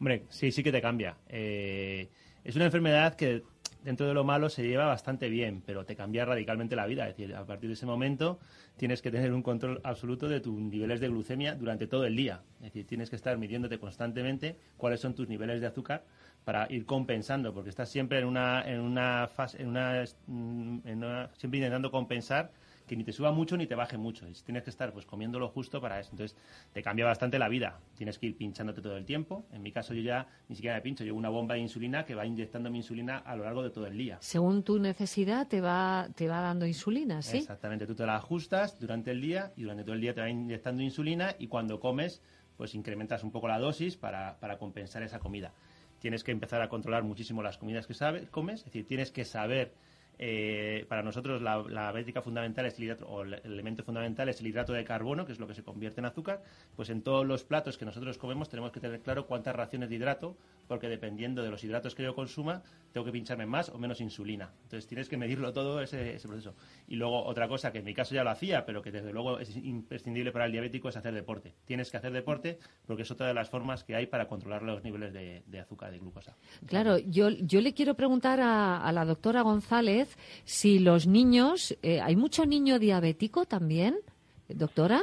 Hombre, 0.01 0.23
sí, 0.29 0.51
sí 0.51 0.63
que 0.63 0.71
te 0.71 0.81
cambia. 0.81 1.15
es 1.29 2.55
una 2.55 2.65
enfermedad 2.65 3.13
que 3.13 3.43
dentro 3.83 4.07
de 4.07 4.15
lo 4.15 4.23
malo 4.23 4.49
se 4.49 4.63
lleva 4.63 4.87
bastante 4.87 5.29
bien, 5.29 5.61
pero 5.63 5.85
te 5.85 5.95
cambia 5.95 6.25
radicalmente 6.25 6.75
la 6.75 6.87
vida. 6.87 7.07
Es 7.07 7.15
decir, 7.15 7.35
a 7.35 7.45
partir 7.45 7.69
de 7.69 7.75
ese 7.75 7.85
momento 7.85 8.39
tienes 8.77 9.03
que 9.03 9.11
tener 9.11 9.31
un 9.31 9.43
control 9.43 9.79
absoluto 9.83 10.27
de 10.27 10.39
tus 10.39 10.59
niveles 10.59 11.01
de 11.01 11.07
glucemia 11.07 11.53
durante 11.53 11.85
todo 11.85 12.05
el 12.05 12.15
día. 12.15 12.41
Es 12.61 12.73
decir, 12.73 12.87
tienes 12.87 13.11
que 13.11 13.15
estar 13.15 13.37
midiéndote 13.37 13.77
constantemente 13.77 14.55
cuáles 14.75 15.01
son 15.01 15.13
tus 15.13 15.27
niveles 15.27 15.61
de 15.61 15.67
azúcar 15.67 16.03
para 16.45 16.65
ir 16.73 16.87
compensando, 16.87 17.53
porque 17.53 17.69
estás 17.69 17.87
siempre 17.87 18.17
en 18.17 18.25
una, 18.25 18.63
en 18.67 18.79
una 18.79 19.27
fase, 19.27 19.61
en 19.61 19.67
una, 19.67 20.03
en 20.03 20.81
una, 20.97 21.29
siempre 21.37 21.59
intentando 21.59 21.91
compensar 21.91 22.49
que 22.91 22.97
ni 22.97 23.05
te 23.05 23.13
suba 23.13 23.31
mucho 23.31 23.55
ni 23.55 23.67
te 23.67 23.75
baje 23.75 23.97
mucho. 23.97 24.25
tienes 24.43 24.63
que 24.63 24.69
estar 24.69 24.91
pues 24.91 25.05
comiendo 25.05 25.39
lo 25.39 25.47
justo 25.47 25.79
para 25.79 25.97
eso. 26.01 26.09
Entonces 26.11 26.37
te 26.73 26.83
cambia 26.83 27.05
bastante 27.05 27.39
la 27.39 27.47
vida. 27.47 27.79
Tienes 27.95 28.19
que 28.19 28.25
ir 28.25 28.35
pinchándote 28.35 28.81
todo 28.81 28.97
el 28.97 29.05
tiempo. 29.05 29.45
En 29.53 29.63
mi 29.63 29.71
caso 29.71 29.93
yo 29.93 30.01
ya 30.01 30.27
ni 30.49 30.57
siquiera 30.57 30.75
me 30.75 30.81
pincho. 30.81 31.05
Llevo 31.05 31.17
una 31.17 31.29
bomba 31.29 31.55
de 31.55 31.61
insulina 31.61 32.03
que 32.03 32.15
va 32.15 32.25
inyectando 32.25 32.69
mi 32.69 32.79
insulina 32.79 33.19
a 33.19 33.37
lo 33.37 33.45
largo 33.45 33.63
de 33.63 33.69
todo 33.69 33.87
el 33.87 33.97
día. 33.97 34.17
Según 34.19 34.63
tu 34.63 34.77
necesidad 34.77 35.47
te 35.47 35.61
va, 35.61 36.09
te 36.15 36.27
va 36.27 36.41
dando 36.41 36.65
insulina, 36.65 37.21
¿sí? 37.21 37.37
Exactamente. 37.37 37.87
Tú 37.87 37.95
te 37.95 38.05
la 38.05 38.17
ajustas 38.17 38.77
durante 38.77 39.11
el 39.11 39.21
día 39.21 39.53
y 39.55 39.61
durante 39.61 39.85
todo 39.85 39.95
el 39.95 40.01
día 40.01 40.13
te 40.13 40.19
va 40.19 40.29
inyectando 40.29 40.83
insulina 40.83 41.33
y 41.39 41.47
cuando 41.47 41.79
comes 41.79 42.21
pues 42.57 42.75
incrementas 42.75 43.23
un 43.23 43.31
poco 43.31 43.47
la 43.47 43.57
dosis 43.57 43.95
para, 43.95 44.37
para 44.41 44.57
compensar 44.57 45.01
esa 45.01 45.19
comida 45.19 45.53
tienes 45.99 46.23
que 46.23 46.31
empezar 46.31 46.61
a 46.61 46.67
controlar 46.67 47.03
muchísimo 47.03 47.43
las 47.43 47.59
comidas 47.59 47.85
que 47.85 47.93
sabes, 47.93 48.27
comes, 48.29 48.61
es 48.61 48.65
decir, 48.65 48.87
tienes 48.87 49.11
que 49.11 49.23
saber 49.23 49.71
eh, 50.23 50.85
para 50.87 51.01
nosotros 51.01 51.41
la, 51.41 51.63
la 51.67 51.91
fundamental 52.21 52.67
es 52.67 52.77
el 52.77 52.83
hidrato, 52.83 53.07
o 53.07 53.23
el 53.23 53.33
elemento 53.43 53.83
fundamental 53.83 54.29
es 54.29 54.39
el 54.39 54.45
hidrato 54.45 54.71
de 54.71 54.83
carbono, 54.83 55.25
que 55.25 55.31
es 55.31 55.39
lo 55.39 55.47
que 55.47 55.55
se 55.55 55.63
convierte 55.63 55.99
en 55.99 56.05
azúcar, 56.05 56.43
pues 56.75 56.91
en 56.91 57.01
todos 57.01 57.25
los 57.25 57.43
platos 57.43 57.79
que 57.79 57.85
nosotros 57.85 58.19
comemos 58.19 58.47
tenemos 58.47 58.71
que 58.71 58.79
tener 58.79 58.99
claro 58.99 59.25
cuántas 59.25 59.55
raciones 59.55 59.89
de 59.89 59.95
hidrato, 59.95 60.37
porque 60.71 60.87
dependiendo 60.87 61.43
de 61.43 61.49
los 61.49 61.61
hidratos 61.65 61.95
que 61.95 62.01
yo 62.01 62.15
consuma, 62.15 62.63
tengo 62.93 63.03
que 63.03 63.11
pincharme 63.11 63.45
más 63.45 63.67
o 63.67 63.77
menos 63.77 63.99
insulina. 63.99 64.53
Entonces 64.63 64.87
tienes 64.87 65.09
que 65.09 65.17
medirlo 65.17 65.51
todo 65.51 65.81
ese, 65.81 66.17
proceso. 66.25 66.55
Y 66.87 66.95
luego 66.95 67.25
otra 67.25 67.49
cosa 67.49 67.73
que 67.73 67.79
en 67.79 67.83
mi 67.83 67.93
caso 67.93 68.15
ya 68.15 68.23
lo 68.23 68.29
hacía, 68.29 68.65
pero 68.65 68.81
que 68.81 68.89
desde 68.89 69.11
luego 69.11 69.37
es 69.37 69.53
imprescindible 69.57 70.31
para 70.31 70.45
el 70.45 70.53
diabético 70.53 70.87
es 70.87 70.95
hacer 70.95 71.13
deporte. 71.13 71.55
Tienes 71.65 71.91
que 71.91 71.97
hacer 71.97 72.13
deporte 72.13 72.57
porque 72.85 73.01
es 73.01 73.11
otra 73.11 73.27
de 73.27 73.33
las 73.33 73.49
formas 73.49 73.83
que 73.83 73.97
hay 73.97 74.07
para 74.07 74.29
controlar 74.29 74.63
los 74.63 74.81
niveles 74.81 75.11
de, 75.11 75.59
azúcar, 75.59 75.91
de 75.91 75.99
glucosa. 75.99 76.37
Claro, 76.67 76.97
yo, 76.99 77.27
yo 77.31 77.59
le 77.59 77.73
quiero 77.73 77.95
preguntar 77.95 78.39
a, 78.39 78.77
a 78.77 78.93
la 78.93 79.03
doctora 79.03 79.41
González 79.41 80.17
si 80.45 80.79
los 80.79 81.05
niños, 81.05 81.77
eh, 81.81 81.99
¿hay 81.99 82.15
mucho 82.15 82.45
niño 82.45 82.79
diabético 82.79 83.43
también, 83.43 83.97
doctora? 84.47 85.01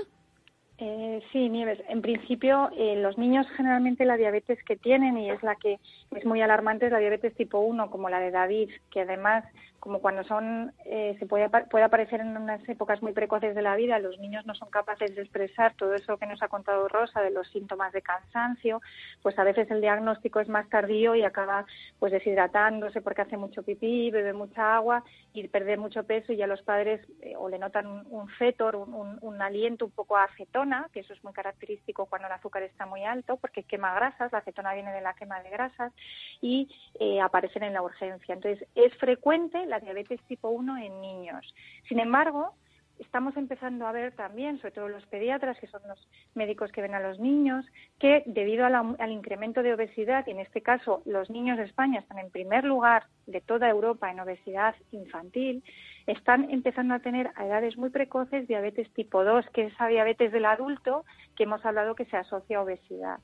Eh, 0.81 1.21
sí, 1.33 1.49
Nieves. 1.49 1.81
En 1.89 2.03
principio, 2.03 2.71
eh, 2.77 2.95
los 2.97 3.19
niños 3.19 3.47
generalmente 3.57 4.05
la 4.05 4.17
diabetes 4.17 4.63
que 4.63 4.77
tienen, 4.77 5.19
y 5.19 5.29
es 5.29 5.43
la 5.43 5.57
que 5.57 5.81
es 6.15 6.25
muy 6.25 6.41
alarmante, 6.41 6.87
es 6.87 6.93
la 6.93 7.01
diabetes 7.01 7.35
tipo 7.35 7.59
1, 7.59 7.91
como 7.91 8.09
la 8.09 8.21
de 8.21 8.31
David, 8.31 8.71
que 8.91 9.01
además 9.01 9.45
como 9.81 10.01
cuando 10.01 10.25
son, 10.25 10.73
eh, 10.85 11.17
se 11.19 11.27
puede, 11.27 11.49
puede 11.49 11.85
aparecer 11.85 12.21
en 12.21 12.37
unas 12.37 12.67
épocas 12.69 13.01
muy 13.01 13.13
precoces 13.13 13.55
de 13.55 13.63
la 13.63 13.77
vida, 13.77 13.99
los 13.99 14.19
niños 14.19 14.45
no 14.45 14.55
son 14.55 14.71
capaces 14.71 15.15
de 15.15 15.23
expresar 15.23 15.75
todo 15.75 15.95
eso 15.95 16.17
que 16.17 16.27
nos 16.27 16.43
ha 16.43 16.49
contado 16.49 16.89
Rosa 16.89 17.23
de 17.23 17.31
los 17.31 17.49
síntomas 17.49 17.93
de 17.93 18.03
cansancio, 18.03 18.81
pues 19.23 19.39
a 19.39 19.45
veces 19.45 19.71
el 19.71 19.81
diagnóstico 19.81 20.41
es 20.41 20.49
más 20.49 20.69
tardío 20.69 21.15
y 21.15 21.23
acaba 21.23 21.65
pues 21.99 22.13
deshidratándose 22.13 23.01
porque 23.03 23.23
hace 23.23 23.37
mucho 23.37 23.63
pipí, 23.63 24.11
bebe 24.11 24.33
mucha 24.33 24.77
agua 24.77 25.05
y 25.33 25.47
pierde 25.47 25.77
mucho 25.77 26.03
peso 26.05 26.33
y 26.33 26.37
ya 26.37 26.47
los 26.47 26.63
padres 26.63 27.01
eh, 27.23 27.35
o 27.37 27.49
le 27.49 27.59
notan 27.59 27.87
un, 27.87 28.29
fetor, 28.31 28.75
un, 28.75 29.19
un, 29.21 29.43
aliento 29.43 29.85
un 29.85 29.93
poco 29.93 30.17
a 30.17 30.25
acetona, 30.25 30.89
que 30.93 31.01
eso 31.01 31.13
es 31.13 31.23
muy 31.23 31.33
característico 31.33 32.07
cuando 32.07 32.27
el 32.27 32.35
azúcar 32.35 32.65
está 32.65 32.87
muy 32.87 33.05
alto 33.05 33.37
porque 33.37 33.63
quema 33.63 33.95
grasas, 33.95 34.33
la 34.33 34.39
acetona 34.39 34.75
viene 34.75 34.93
de 34.93 35.01
la 35.01 35.15
quema 35.15 35.41
de 35.43 35.51
grasas 35.51 35.93
y 36.41 36.69
eh, 36.99 37.21
aparecen 37.21 37.63
en 37.63 37.75
la 37.75 37.83
urgencia. 37.83 38.35
Entonces 38.35 38.67
es 38.75 38.93
frecuente 38.97 39.68
la 39.69 39.81
diabetes 39.81 40.21
tipo 40.23 40.49
1 40.51 40.79
en 40.79 41.01
niños. 41.01 41.55
Sin 41.89 42.01
embargo, 42.01 42.55
estamos 42.99 43.37
empezando 43.37 43.87
a 43.87 43.93
ver 43.93 44.13
también, 44.15 44.59
sobre 44.59 44.73
todo 44.73 44.89
los 44.89 45.07
pediatras, 45.07 45.59
que 45.59 45.67
son 45.67 45.81
los 45.89 46.09
médicos 46.35 46.73
que 46.73 46.83
ven 46.83 46.95
a 46.95 47.01
los 47.01 47.19
niños, 47.19 47.65
que 47.99 48.23
debido 48.27 48.67
al 48.67 49.13
incremento 49.13 49.63
de 49.63 49.75
obesidad, 49.75 50.27
y 50.27 50.33
en 50.33 50.41
este 50.41 50.63
caso 50.63 51.03
los 51.05 51.31
niños 51.31 51.59
de 51.59 51.65
España 51.65 52.01
están 52.01 52.19
en 52.19 52.31
primer 52.31 52.65
lugar 52.65 53.05
de 53.27 53.41
toda 53.41 53.69
Europa 53.69 54.11
en 54.11 54.21
obesidad 54.21 54.75
infantil, 54.91 55.63
están 56.07 56.51
empezando 56.51 56.95
a 56.95 57.01
tener 57.01 57.31
a 57.37 57.47
edades 57.47 57.77
muy 57.77 57.91
precoces 57.91 58.49
diabetes 58.49 58.91
tipo 58.95 59.25
2, 59.25 59.47
que 59.53 59.67
es 59.67 59.73
esa 59.73 59.87
diabetes 59.87 60.33
del 60.33 60.47
adulto 60.47 61.05
que 61.37 61.45
hemos 61.45 61.65
hablado 61.65 61.95
que 61.95 62.07
se 62.07 62.17
asocia 62.17 62.59
a 62.59 62.63
obesidad. 62.63 63.19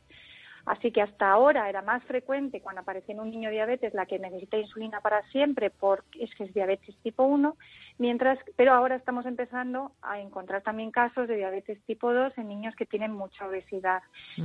Así 0.66 0.92
que 0.92 1.02
hasta 1.02 1.30
ahora 1.30 1.68
era 1.68 1.82
más 1.82 2.02
frecuente 2.04 2.60
cuando 2.60 2.80
aparece 2.80 3.12
en 3.12 3.20
un 3.20 3.30
niño 3.30 3.50
diabetes 3.50 3.92
la 3.92 4.06
que 4.06 4.18
necesita 4.18 4.56
insulina 4.56 5.00
para 5.00 5.22
siempre 5.28 5.70
porque 5.70 6.24
es 6.24 6.34
que 6.34 6.44
es 6.44 6.54
diabetes 6.54 6.96
tipo 7.02 7.24
1, 7.24 7.56
mientras 7.98 8.38
pero 8.56 8.72
ahora 8.72 8.96
estamos 8.96 9.26
empezando 9.26 9.92
a 10.00 10.20
encontrar 10.20 10.62
también 10.62 10.90
casos 10.90 11.28
de 11.28 11.36
diabetes 11.36 11.82
tipo 11.84 12.12
2 12.12 12.38
en 12.38 12.48
niños 12.48 12.74
que 12.76 12.86
tienen 12.86 13.12
mucha 13.12 13.46
obesidad. 13.46 14.02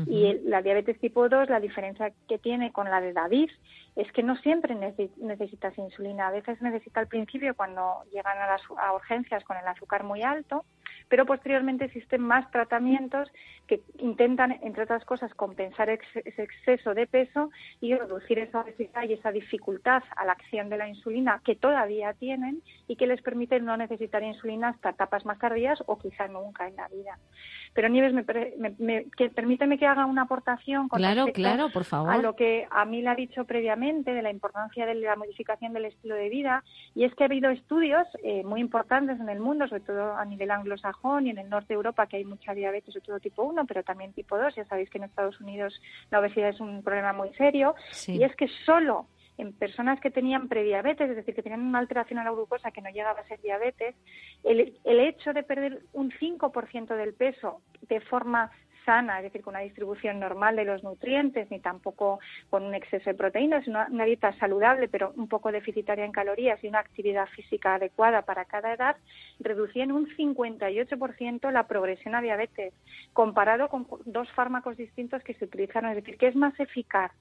Y 0.08 0.40
la 0.44 0.62
diabetes 0.62 1.00
tipo 1.00 1.30
2, 1.30 1.50
la 1.50 1.60
diferencia 1.60 2.12
que 2.28 2.38
tiene 2.38 2.72
con 2.72 2.90
la 2.90 3.00
de 3.00 3.14
David 3.14 3.50
es 3.96 4.12
que 4.12 4.24
no 4.24 4.36
siempre 4.38 4.76
necesitas 4.76 5.78
insulina, 5.78 6.28
a 6.28 6.32
veces 6.32 6.62
necesita 6.62 7.00
al 7.00 7.08
principio 7.08 7.56
cuando 7.56 8.04
llegan 8.12 8.38
a 8.38 8.48
las 8.48 8.62
a 8.78 8.94
urgencias 8.94 9.44
con 9.44 9.58
el 9.58 9.68
azúcar 9.68 10.04
muy 10.04 10.22
alto 10.22 10.66
pero 11.08 11.26
posteriormente 11.26 11.86
existen 11.86 12.22
más 12.22 12.50
tratamientos 12.52 13.30
que 13.68 13.82
intentan, 14.00 14.52
entre 14.64 14.84
otras 14.84 15.06
cosas, 15.06 15.34
compensar 15.34 15.90
ese 15.90 16.44
exceso 16.44 16.94
de 16.94 17.08
peso 17.08 17.52
y 17.82 17.96
reducir 17.96 18.40
esa 18.40 18.62
obesidad 18.62 19.04
y 19.04 19.14
esa 19.14 19.32
dificultad 19.32 20.04
a 20.16 20.26
la 20.26 20.34
acción 20.34 20.70
de 20.70 20.78
la 20.78 20.88
insulina 20.88 21.42
que 21.44 21.56
todavía 21.56 22.14
tienen 22.14 22.62
y 22.88 22.96
que 22.96 23.08
les 23.08 23.22
permite 23.22 23.60
no 23.60 23.78
necesitar 23.78 24.24
insulina 24.24 24.70
hasta 24.70 24.90
etapas 24.90 25.26
más 25.26 25.40
tardías 25.40 25.82
o 25.86 25.98
quizá 25.98 26.28
nunca 26.28 26.68
en 26.68 26.76
la 26.76 26.88
vida. 26.88 27.18
Pero 27.74 27.90
Nieves, 27.90 28.14
me, 28.14 29.06
que, 29.18 29.30
permíteme 29.30 29.78
que 29.78 29.86
haga 29.86 30.06
una 30.06 30.24
aportación 30.24 30.88
con 30.88 30.98
claro, 30.98 31.28
claro, 31.34 31.70
por 31.70 31.86
favor. 31.86 32.12
a 32.12 32.18
lo 32.18 32.36
que 32.36 32.68
a 32.70 32.86
mí 32.86 33.02
le 33.02 33.10
ha 33.10 33.16
dicho 33.16 33.46
previamente 33.46 34.14
de 34.14 34.22
la 34.22 34.32
importancia 34.32 34.86
de 34.86 34.96
la 34.96 35.16
modificación 35.16 35.74
del 35.74 35.86
estilo 35.86 36.16
de 36.16 36.30
vida 36.30 36.64
y 36.96 37.04
es 37.04 37.14
que 37.16 37.24
ha 37.24 37.28
habido 37.28 37.50
estudios 37.50 38.08
eh, 38.24 38.44
muy 38.44 38.62
importantes 38.62 39.20
en 39.20 39.30
el 39.30 39.40
mundo, 39.40 39.68
sobre 39.68 39.82
todo 39.82 40.16
a 40.16 40.26
nivel 40.26 40.52
anglosajón 40.52 41.28
y 41.28 41.30
en 41.30 41.38
el 41.38 41.50
norte 41.50 41.70
de 41.70 41.76
Europa, 41.76 42.08
que 42.08 42.18
hay 42.18 42.26
mucha 42.26 42.54
diabetes 42.54 42.94
de 42.94 43.02
todo 43.02 43.20
tipo 43.20 43.44
1, 43.44 43.66
pero 43.66 43.84
también 43.84 44.14
tipo 44.14 44.38
2. 44.38 44.56
Ya 44.56 44.66
sabéis 44.66 44.90
que 44.90 44.98
en 44.98 45.06
Estados 45.06 45.40
Unidos 45.40 45.80
la 46.12 46.20
obesidad 46.20 46.50
es 46.50 46.60
un 46.60 46.84
problema 46.84 47.14
muy 47.14 47.34
serio 47.34 47.76
y 48.08 48.24
es 48.24 48.36
que 48.36 48.48
solo 48.66 49.08
en 49.40 49.54
personas 49.54 50.00
que 50.02 50.12
tenían 50.12 50.50
prediabetes, 50.50 51.10
es 51.10 51.16
decir, 51.16 51.34
que 51.34 51.42
tenían 51.42 51.62
una 51.62 51.80
alteración 51.80 52.20
a 52.20 52.26
la 52.26 52.32
glucosa 52.32 52.72
que 52.72 52.82
no 52.82 52.90
llegaba 52.90 53.22
a 53.22 53.28
ser 53.28 53.42
diabetes, 53.42 53.96
el, 54.44 54.78
el 54.84 55.00
hecho 55.00 55.32
de 55.32 55.44
perder 55.44 55.82
un 55.94 56.12
5% 56.12 56.96
del 56.96 57.14
peso 57.14 57.62
de 57.88 58.02
forma 58.02 58.52
sana, 58.86 59.18
es 59.18 59.24
decir, 59.24 59.42
con 59.42 59.54
una 59.54 59.64
distribución 59.64 60.20
normal 60.20 60.58
de 60.58 60.66
los 60.66 60.84
nutrientes, 60.84 61.50
ni 61.52 61.60
tampoco 61.60 62.20
con 62.50 62.64
un 62.64 62.74
exceso 62.74 63.10
de 63.10 63.16
proteínas, 63.16 63.68
una, 63.68 63.88
una 63.90 64.04
dieta 64.04 64.34
saludable, 64.40 64.90
pero 64.90 65.14
un 65.16 65.30
poco 65.30 65.52
deficitaria 65.52 66.04
en 66.04 66.12
calorías 66.12 66.62
y 66.64 66.68
una 66.68 66.80
actividad 66.80 67.28
física 67.28 67.76
adecuada 67.76 68.24
para 68.24 68.46
cada 68.46 68.74
edad, 68.74 68.98
reducían 69.40 69.92
un 69.92 70.08
58% 70.18 71.52
la 71.52 71.68
progresión 71.68 72.16
a 72.16 72.22
diabetes, 72.22 72.74
comparado 73.14 73.70
con 73.70 73.88
dos 74.06 74.30
fármacos 74.32 74.76
distintos 74.76 75.24
que 75.24 75.34
se 75.36 75.46
utilizaron. 75.46 75.92
Es 75.92 75.98
decir, 75.98 76.18
que 76.18 76.28
es 76.28 76.36
más 76.36 76.60
eficaz 76.60 77.12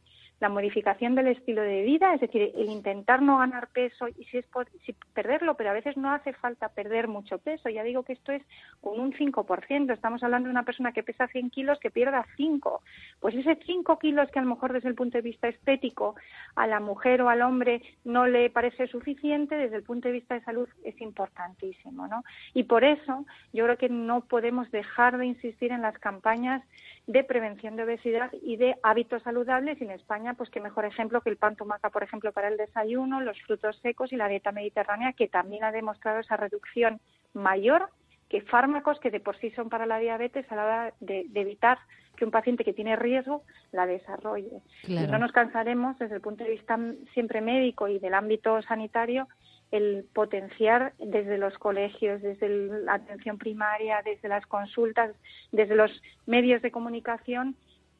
la 0.40 0.48
modificación 0.48 1.14
del 1.14 1.28
estilo 1.28 1.62
de 1.62 1.82
vida, 1.82 2.14
es 2.14 2.20
decir, 2.20 2.52
el 2.54 2.70
intentar 2.70 3.22
no 3.22 3.38
ganar 3.38 3.68
peso 3.68 4.06
y 4.08 4.24
si 4.26 4.38
es 4.38 4.46
por, 4.46 4.68
si 4.86 4.94
perderlo, 5.12 5.54
pero 5.54 5.70
a 5.70 5.72
veces 5.72 5.96
no 5.96 6.12
hace 6.12 6.32
falta 6.32 6.68
perder 6.68 7.08
mucho 7.08 7.38
peso. 7.38 7.68
Ya 7.68 7.82
digo 7.82 8.04
que 8.04 8.12
esto 8.12 8.32
es 8.32 8.42
con 8.80 9.00
un 9.00 9.12
5%. 9.12 9.92
Estamos 9.92 10.22
hablando 10.22 10.46
de 10.46 10.52
una 10.52 10.64
persona 10.64 10.92
que 10.92 11.02
pesa 11.02 11.26
100 11.26 11.50
kilos 11.50 11.78
que 11.80 11.90
pierda 11.90 12.24
5. 12.36 12.82
Pues 13.20 13.34
ese 13.34 13.58
5 13.66 13.98
kilos 13.98 14.30
que 14.30 14.38
a 14.38 14.42
lo 14.42 14.50
mejor 14.50 14.72
desde 14.72 14.88
el 14.88 14.94
punto 14.94 15.18
de 15.18 15.22
vista 15.22 15.48
estético 15.48 16.14
a 16.54 16.66
la 16.66 16.78
mujer 16.78 17.22
o 17.22 17.28
al 17.28 17.42
hombre 17.42 17.82
no 18.04 18.26
le 18.26 18.48
parece 18.50 18.86
suficiente, 18.86 19.56
desde 19.56 19.76
el 19.76 19.82
punto 19.82 20.08
de 20.08 20.14
vista 20.14 20.34
de 20.34 20.44
salud 20.44 20.68
es 20.84 21.00
importantísimo, 21.00 22.06
¿no? 22.06 22.22
Y 22.54 22.64
por 22.64 22.84
eso 22.84 23.26
yo 23.52 23.64
creo 23.64 23.76
que 23.76 23.88
no 23.88 24.20
podemos 24.20 24.70
dejar 24.70 25.18
de 25.18 25.26
insistir 25.26 25.72
en 25.72 25.82
las 25.82 25.98
campañas 25.98 26.62
de 27.06 27.24
prevención 27.24 27.74
de 27.76 27.84
obesidad 27.84 28.30
y 28.42 28.56
de 28.56 28.76
hábitos 28.82 29.22
saludables 29.22 29.80
en 29.80 29.90
España 29.90 30.27
pues 30.34 30.50
qué 30.50 30.60
mejor 30.60 30.84
ejemplo 30.84 31.20
que 31.20 31.30
el 31.30 31.36
pan 31.36 31.56
tumaca 31.56 31.90
por 31.90 32.02
ejemplo 32.02 32.32
para 32.32 32.48
el 32.48 32.56
desayuno 32.56 33.20
los 33.20 33.40
frutos 33.42 33.78
secos 33.80 34.12
y 34.12 34.16
la 34.16 34.28
dieta 34.28 34.52
mediterránea 34.52 35.12
que 35.12 35.28
también 35.28 35.64
ha 35.64 35.72
demostrado 35.72 36.20
esa 36.20 36.36
reducción 36.36 37.00
mayor 37.34 37.90
que 38.28 38.42
fármacos 38.42 39.00
que 39.00 39.10
de 39.10 39.20
por 39.20 39.38
sí 39.38 39.50
son 39.52 39.68
para 39.68 39.86
la 39.86 39.98
diabetes 39.98 40.50
a 40.50 40.56
la 40.56 40.64
hora 40.64 40.94
de, 41.00 41.26
evitar 41.34 41.78
que 42.16 42.24
un 42.24 42.30
paciente 42.30 42.64
que 42.64 42.72
tiene 42.72 42.96
riesgo 42.96 43.42
la 43.72 43.86
desarrolle. 43.86 44.60
Y 44.86 44.94
no 45.06 45.18
nos 45.18 45.32
cansaremos 45.32 45.98
desde 45.98 46.16
el 46.16 46.20
punto 46.20 46.44
de 46.44 46.50
vista 46.50 46.78
siempre 47.14 47.40
médico 47.40 47.88
y 47.88 47.98
del 47.98 48.14
ámbito 48.14 48.60
sanitario 48.62 49.28
el 49.70 50.06
potenciar 50.14 50.94
desde 50.98 51.38
los 51.38 51.56
colegios, 51.58 52.22
desde 52.22 52.48
la 52.48 52.94
atención 52.94 53.38
primaria, 53.38 54.02
desde 54.04 54.28
las 54.28 54.46
consultas, 54.46 55.14
desde 55.52 55.76
los 55.76 55.90
medios 56.26 56.62
de 56.62 56.70
comunicación, 56.70 57.54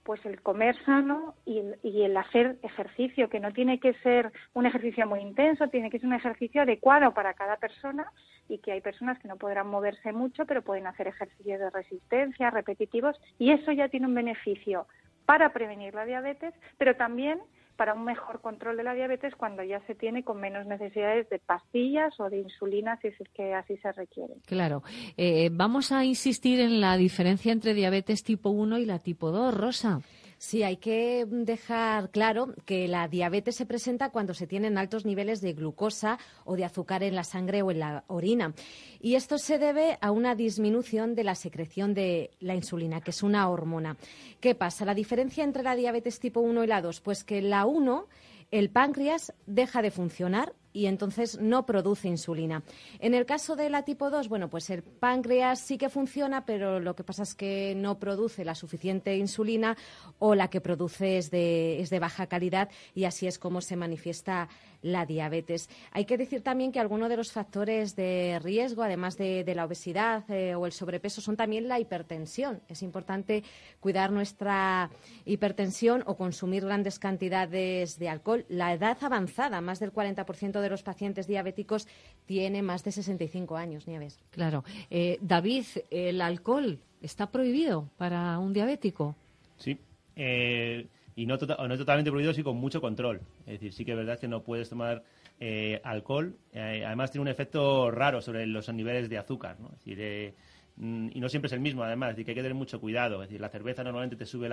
pues 0.09 0.25
el 0.25 0.41
comer 0.41 0.75
sano 0.87 1.35
y 1.45 1.59
el, 1.59 1.79
y 1.83 2.01
el, 2.01 2.17
hacer 2.17 2.57
ejercicio, 2.63 3.29
que 3.29 3.41
no 3.41 3.53
tiene 3.53 3.79
que 3.79 3.93
ser 4.03 4.33
un 4.55 4.65
ejercicio 4.65 5.07
muy 5.07 5.21
intenso, 5.21 5.69
tiene 5.69 5.91
que 5.91 5.99
ser 5.99 6.07
un 6.07 6.15
ejercicio 6.15 6.63
adecuado 6.63 7.13
para 7.13 7.35
cada 7.35 7.59
persona 7.59 8.11
y 8.49 8.57
que 8.57 8.73
hay 8.73 8.81
personas 8.81 9.19
que 9.19 9.29
no 9.29 9.37
podrán 9.37 9.67
moverse 9.67 10.13
mucho, 10.13 10.47
pero 10.47 10.63
pueden 10.63 10.87
hacer 10.87 11.09
ejercicios 11.09 11.61
de 11.61 11.69
resistencia, 11.69 12.49
repetitivos, 12.49 13.21
y 13.39 13.51
eso 13.51 13.71
ya 13.73 13.91
tiene 13.91 14.07
un 14.07 14.15
beneficio 14.15 14.87
para 15.27 15.53
prevenir 15.53 15.93
la 15.93 16.07
diabetes, 16.07 16.55
pero 16.79 16.97
también 16.97 17.39
para 17.79 17.95
un 17.95 18.05
mejor 18.05 18.41
control 18.41 18.77
de 18.77 18.83
la 18.83 18.93
diabetes 18.93 19.37
cuando 19.37 19.63
ya 19.63 19.81
se 19.87 19.95
tiene 19.95 20.25
con 20.25 20.41
menos 20.41 20.67
necesidades 20.67 21.31
de 21.31 21.39
pastillas 21.39 22.13
o 22.19 22.29
de 22.29 22.41
insulina, 22.41 22.99
si 23.01 23.07
es 23.07 23.15
que 23.33 23.55
así 23.55 23.77
se 23.77 23.93
requiere. 23.93 24.35
Claro. 24.47 24.83
Eh, 25.17 25.49
vamos 25.53 25.93
a 25.93 26.05
insistir 26.05 26.59
en 26.59 26.81
la 26.81 26.97
diferencia 26.97 27.53
entre 27.53 27.75
diabetes 27.75 28.25
tipo 28.25 28.51
1 28.51 28.79
y 28.79 28.85
la 28.85 28.99
tipo 28.99 29.31
2, 29.31 29.55
Rosa. 29.55 30.01
Sí, 30.39 30.63
hay 30.63 30.77
que 30.77 31.27
dejar 31.29 32.11
claro 32.11 32.55
que 32.65 32.87
la 32.87 33.09
diabetes 33.09 33.57
se 33.57 33.67
presenta 33.67 34.11
cuando 34.11 34.35
se 34.35 34.47
tienen 34.47 34.79
altos 34.79 35.05
niveles 35.05 35.41
de 35.41 35.53
glucosa 35.53 36.19
o 36.45 36.55
de 36.55 36.65
azúcar 36.65 37.03
en 37.03 37.17
la 37.17 37.25
sangre 37.25 37.63
o 37.63 37.73
en 37.73 37.81
la 37.81 38.05
orina. 38.07 38.55
Y 39.01 39.17
esto 39.17 39.39
se 39.39 39.59
debe 39.59 39.99
a 40.01 40.13
una 40.13 40.37
disminución 40.37 41.17
de 41.17 41.25
la 41.25 41.35
secreción 41.35 41.93
de 41.93 42.31
la 42.39 42.55
insulina, 42.55 43.01
que 43.01 43.11
es 43.11 43.25
una 43.25 43.49
hormona. 43.49 43.97
¿Qué 44.41 44.55
pasa? 44.55 44.85
La 44.85 44.95
diferencia 44.95 45.43
entre 45.43 45.65
la 45.65 45.75
diabetes 45.75 46.21
tipo 46.21 46.41
1 46.41 46.63
y 46.63 46.67
la 46.69 46.83
2, 46.83 47.01
pues 47.01 47.25
que 47.25 47.43
la 47.43 47.67
1 47.67 48.07
el 48.51 48.71
páncreas 48.71 49.35
deja 49.47 49.83
de 49.83 49.91
funcionar 49.91 50.55
y 50.79 50.87
entonces 50.87 51.41
no 51.41 51.67
produce 51.67 52.07
insulina. 52.07 52.63
En 53.01 53.15
el 53.15 53.27
caso 53.27 53.57
de 53.57 53.69
la 53.69 53.83
tipo 53.83 54.11
2, 54.11 54.29
bueno, 54.29 54.49
pues 54.49 54.71
el 54.71 54.85
páncreas 54.85 55.59
sí 55.59 55.77
que 55.77 55.89
funciona, 55.89 56.47
pero 56.47 56.79
lo 56.79 56.95
que 56.95 57.03
pasa 57.03 57.25
es 57.25 57.35
que 57.35 57.75
no 57.77 57.99
produce 57.99 58.45
la 58.45 58.55
suficiente 58.55 59.17
insulina 59.17 59.77
o 60.21 60.37
la 60.37 60.49
que 60.49 60.61
produce 60.61 61.19
es 61.19 61.33
de, 61.33 61.81
es 61.81 61.91
de 61.91 61.99
baja 61.99 62.29
calidad 62.29 62.69
y 62.95 63.05
así 63.05 63.27
es 63.27 63.41
como 63.41 63.61
se 63.61 63.75
manifiesta 63.75 64.49
la 64.83 65.07
diabetes. 65.07 65.69
Hay 65.93 66.05
que 66.05 66.17
decir 66.17 66.43
también 66.43 66.73
que 66.73 66.81
algunos 66.81 67.09
de 67.09 67.17
los 67.17 67.33
factores 67.33 67.97
de 67.97 68.39
riesgo, 68.43 68.83
además 68.83 69.17
de, 69.17 69.45
la 69.55 69.65
obesidad 69.65 70.31
eh, 70.31 70.55
o 70.55 70.67
el 70.67 70.73
sobrepeso, 70.73 71.21
son 71.21 71.37
también 71.37 71.69
la 71.69 71.81
hipertensión. 71.81 72.61
Es 72.69 72.83
importante 72.83 73.43
cuidar 73.81 74.13
nuestra 74.13 74.91
hipertensión 75.25 76.03
o 76.07 76.17
consumir 76.17 76.65
grandes 76.65 76.99
cantidades 76.99 77.99
de 77.99 78.09
alcohol. 78.09 78.45
La 78.49 78.73
edad 78.73 78.99
avanzada, 79.01 79.61
más 79.61 79.81
del 79.81 79.93
40% 79.93 80.61
de 80.61 80.71
los 80.71 80.83
pacientes 80.83 81.27
diabéticos 81.27 81.89
tiene 82.27 82.63
más 82.63 82.85
de 82.85 82.93
65 82.93 83.57
años, 83.57 83.87
Nieves. 83.87 84.19
Claro. 84.31 84.65
Eh, 84.91 85.19
David, 85.21 85.65
¿el 85.91 86.21
alcohol 86.21 86.79
está 87.01 87.31
prohibido 87.31 87.89
para 87.97 88.39
un 88.39 88.53
diabético? 88.53 89.17
Sí. 89.57 89.79
Eh, 90.17 90.87
y 91.19 91.27
no, 91.27 91.37
tota-, 91.37 91.57
no 91.67 91.77
totalmente 91.77 92.13
prohibido, 92.13 92.33
sí 92.33 92.45
con 92.45 92.57
mucho 92.59 92.81
control. 92.81 93.21
Es 93.41 93.55
decir, 93.55 93.73
sí 93.73 93.85
que 93.85 93.91
es 93.91 93.97
verdad 93.97 94.21
que 94.21 94.29
no 94.29 94.45
puedes 94.45 94.69
tomar 94.69 95.03
eh, 95.41 95.81
alcohol. 95.83 96.37
Eh, 96.53 96.85
además 96.87 97.11
tiene 97.11 97.23
un 97.23 97.29
efecto 97.29 97.91
raro 97.91 98.21
sobre 98.21 98.47
los 98.47 98.73
niveles 98.73 99.09
de 99.09 99.19
azúcar, 99.19 99.59
¿no? 99.59 99.67
Es 99.67 99.79
decir, 99.79 99.99
eh, 100.01 100.35
mm, 100.77 101.09
y 101.13 101.19
no 101.19 101.29
siempre 101.29 101.49
es 101.49 101.53
el 101.55 101.61
mismo, 101.61 101.83
además, 101.83 102.11
es 102.11 102.15
decir, 102.15 102.25
que 102.25 102.31
hay 102.31 102.35
que 102.37 102.43
tener 102.43 102.55
mucho 102.55 102.81
cuidado. 102.81 103.21
Es 103.21 103.31
decir, 103.31 103.41
la 103.41 103.49
cerveza 103.49 103.83
normalmente 103.83 104.15
te 104.15 104.27
sube 104.27 104.49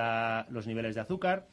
los 0.49 0.65
niveles 0.65 0.95
de 0.95 1.01
azúcar, 1.01 1.45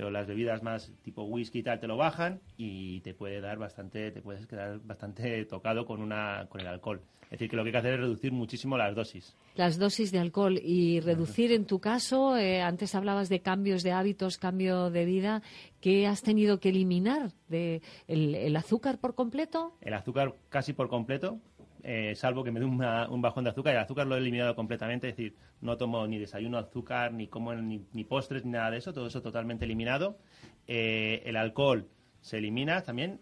pero 0.00 0.10
las 0.10 0.26
bebidas 0.26 0.62
más 0.62 0.90
tipo 1.02 1.24
whisky 1.24 1.58
y 1.58 1.62
tal 1.62 1.78
te 1.78 1.86
lo 1.86 1.98
bajan 1.98 2.40
y 2.56 3.00
te 3.00 3.12
puede 3.12 3.42
dar 3.42 3.58
bastante, 3.58 4.10
te 4.10 4.22
puedes 4.22 4.46
quedar 4.46 4.80
bastante 4.82 5.44
tocado 5.44 5.84
con 5.84 6.00
una 6.00 6.46
con 6.48 6.62
el 6.62 6.68
alcohol. 6.68 7.02
Es 7.24 7.32
decir, 7.32 7.50
que 7.50 7.56
lo 7.56 7.62
que 7.62 7.68
hay 7.68 7.72
que 7.72 7.78
hacer 7.78 7.92
es 7.92 8.00
reducir 8.00 8.32
muchísimo 8.32 8.78
las 8.78 8.94
dosis. 8.94 9.36
Las 9.56 9.78
dosis 9.78 10.10
de 10.10 10.18
alcohol 10.18 10.58
y 10.58 11.00
reducir, 11.00 11.52
en 11.52 11.66
tu 11.66 11.80
caso, 11.80 12.34
eh, 12.38 12.62
antes 12.62 12.94
hablabas 12.94 13.28
de 13.28 13.40
cambios 13.40 13.82
de 13.82 13.92
hábitos, 13.92 14.38
cambio 14.38 14.88
de 14.88 15.04
vida, 15.04 15.42
¿qué 15.82 16.06
has 16.06 16.22
tenido 16.22 16.60
que 16.60 16.70
eliminar? 16.70 17.32
De 17.48 17.82
el, 18.08 18.56
azúcar 18.56 18.98
por 18.98 19.14
completo? 19.14 19.76
El 19.82 19.92
azúcar 19.92 20.34
casi 20.48 20.72
por 20.72 20.88
completo, 20.88 21.38
eh, 21.84 22.14
salvo 22.16 22.44
que 22.44 22.50
me 22.52 22.60
dé 22.60 22.66
un 22.66 23.22
bajón 23.22 23.44
de 23.44 23.50
azúcar. 23.50 23.74
El 23.74 23.80
azúcar 23.80 24.06
lo 24.06 24.16
he 24.16 24.18
eliminado 24.18 24.54
completamente, 24.54 25.08
es 25.08 25.16
decir, 25.16 25.36
no 25.60 25.76
tomo 25.76 26.06
ni 26.06 26.18
desayuno 26.18 26.58
azúcar, 26.58 27.12
ni 27.12 27.28
como 27.28 27.54
ni, 27.54 28.04
postres, 28.04 28.44
ni 28.44 28.52
nada 28.52 28.70
de 28.70 28.78
eso, 28.78 28.92
todo 28.92 29.06
eso 29.06 29.22
totalmente 29.22 29.64
eliminado. 29.64 30.18
Eh, 30.66 31.22
el 31.24 31.36
alcohol 31.36 31.88
se 32.20 32.38
elimina 32.38 32.82
también 32.82 33.20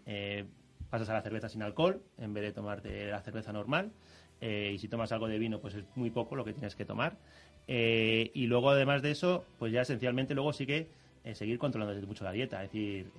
pasas 0.89 1.09
a 1.09 1.13
la 1.13 1.21
cerveza 1.21 1.49
sin 1.49 1.61
alcohol 1.61 2.01
en 2.17 2.33
vez 2.33 2.43
de 2.43 2.51
tomarte 2.51 3.07
la 3.07 3.21
cerveza 3.21 3.53
normal. 3.53 3.91
Eh, 4.41 4.71
y 4.73 4.79
si 4.79 4.87
tomas 4.87 5.11
algo 5.11 5.27
de 5.27 5.37
vino, 5.37 5.59
pues 5.59 5.75
es 5.75 5.83
muy 5.95 6.09
poco 6.09 6.35
lo 6.35 6.45
que 6.45 6.53
tienes 6.53 6.75
que 6.75 6.85
tomar. 6.85 7.17
Eh, 7.67 8.31
y 8.33 8.47
luego, 8.47 8.69
además 8.69 9.01
de 9.01 9.11
eso, 9.11 9.45
pues 9.59 9.71
ya 9.71 9.81
esencialmente 9.81 10.33
luego 10.33 10.53
sí 10.53 10.65
que 10.65 10.89
eh, 11.29 11.35
seguir 11.35 11.57
controlando 11.57 12.07
mucho 12.07 12.23
la 12.23 12.31
dieta. 12.31 12.63
Es 12.63 12.71
decir, 12.71 13.11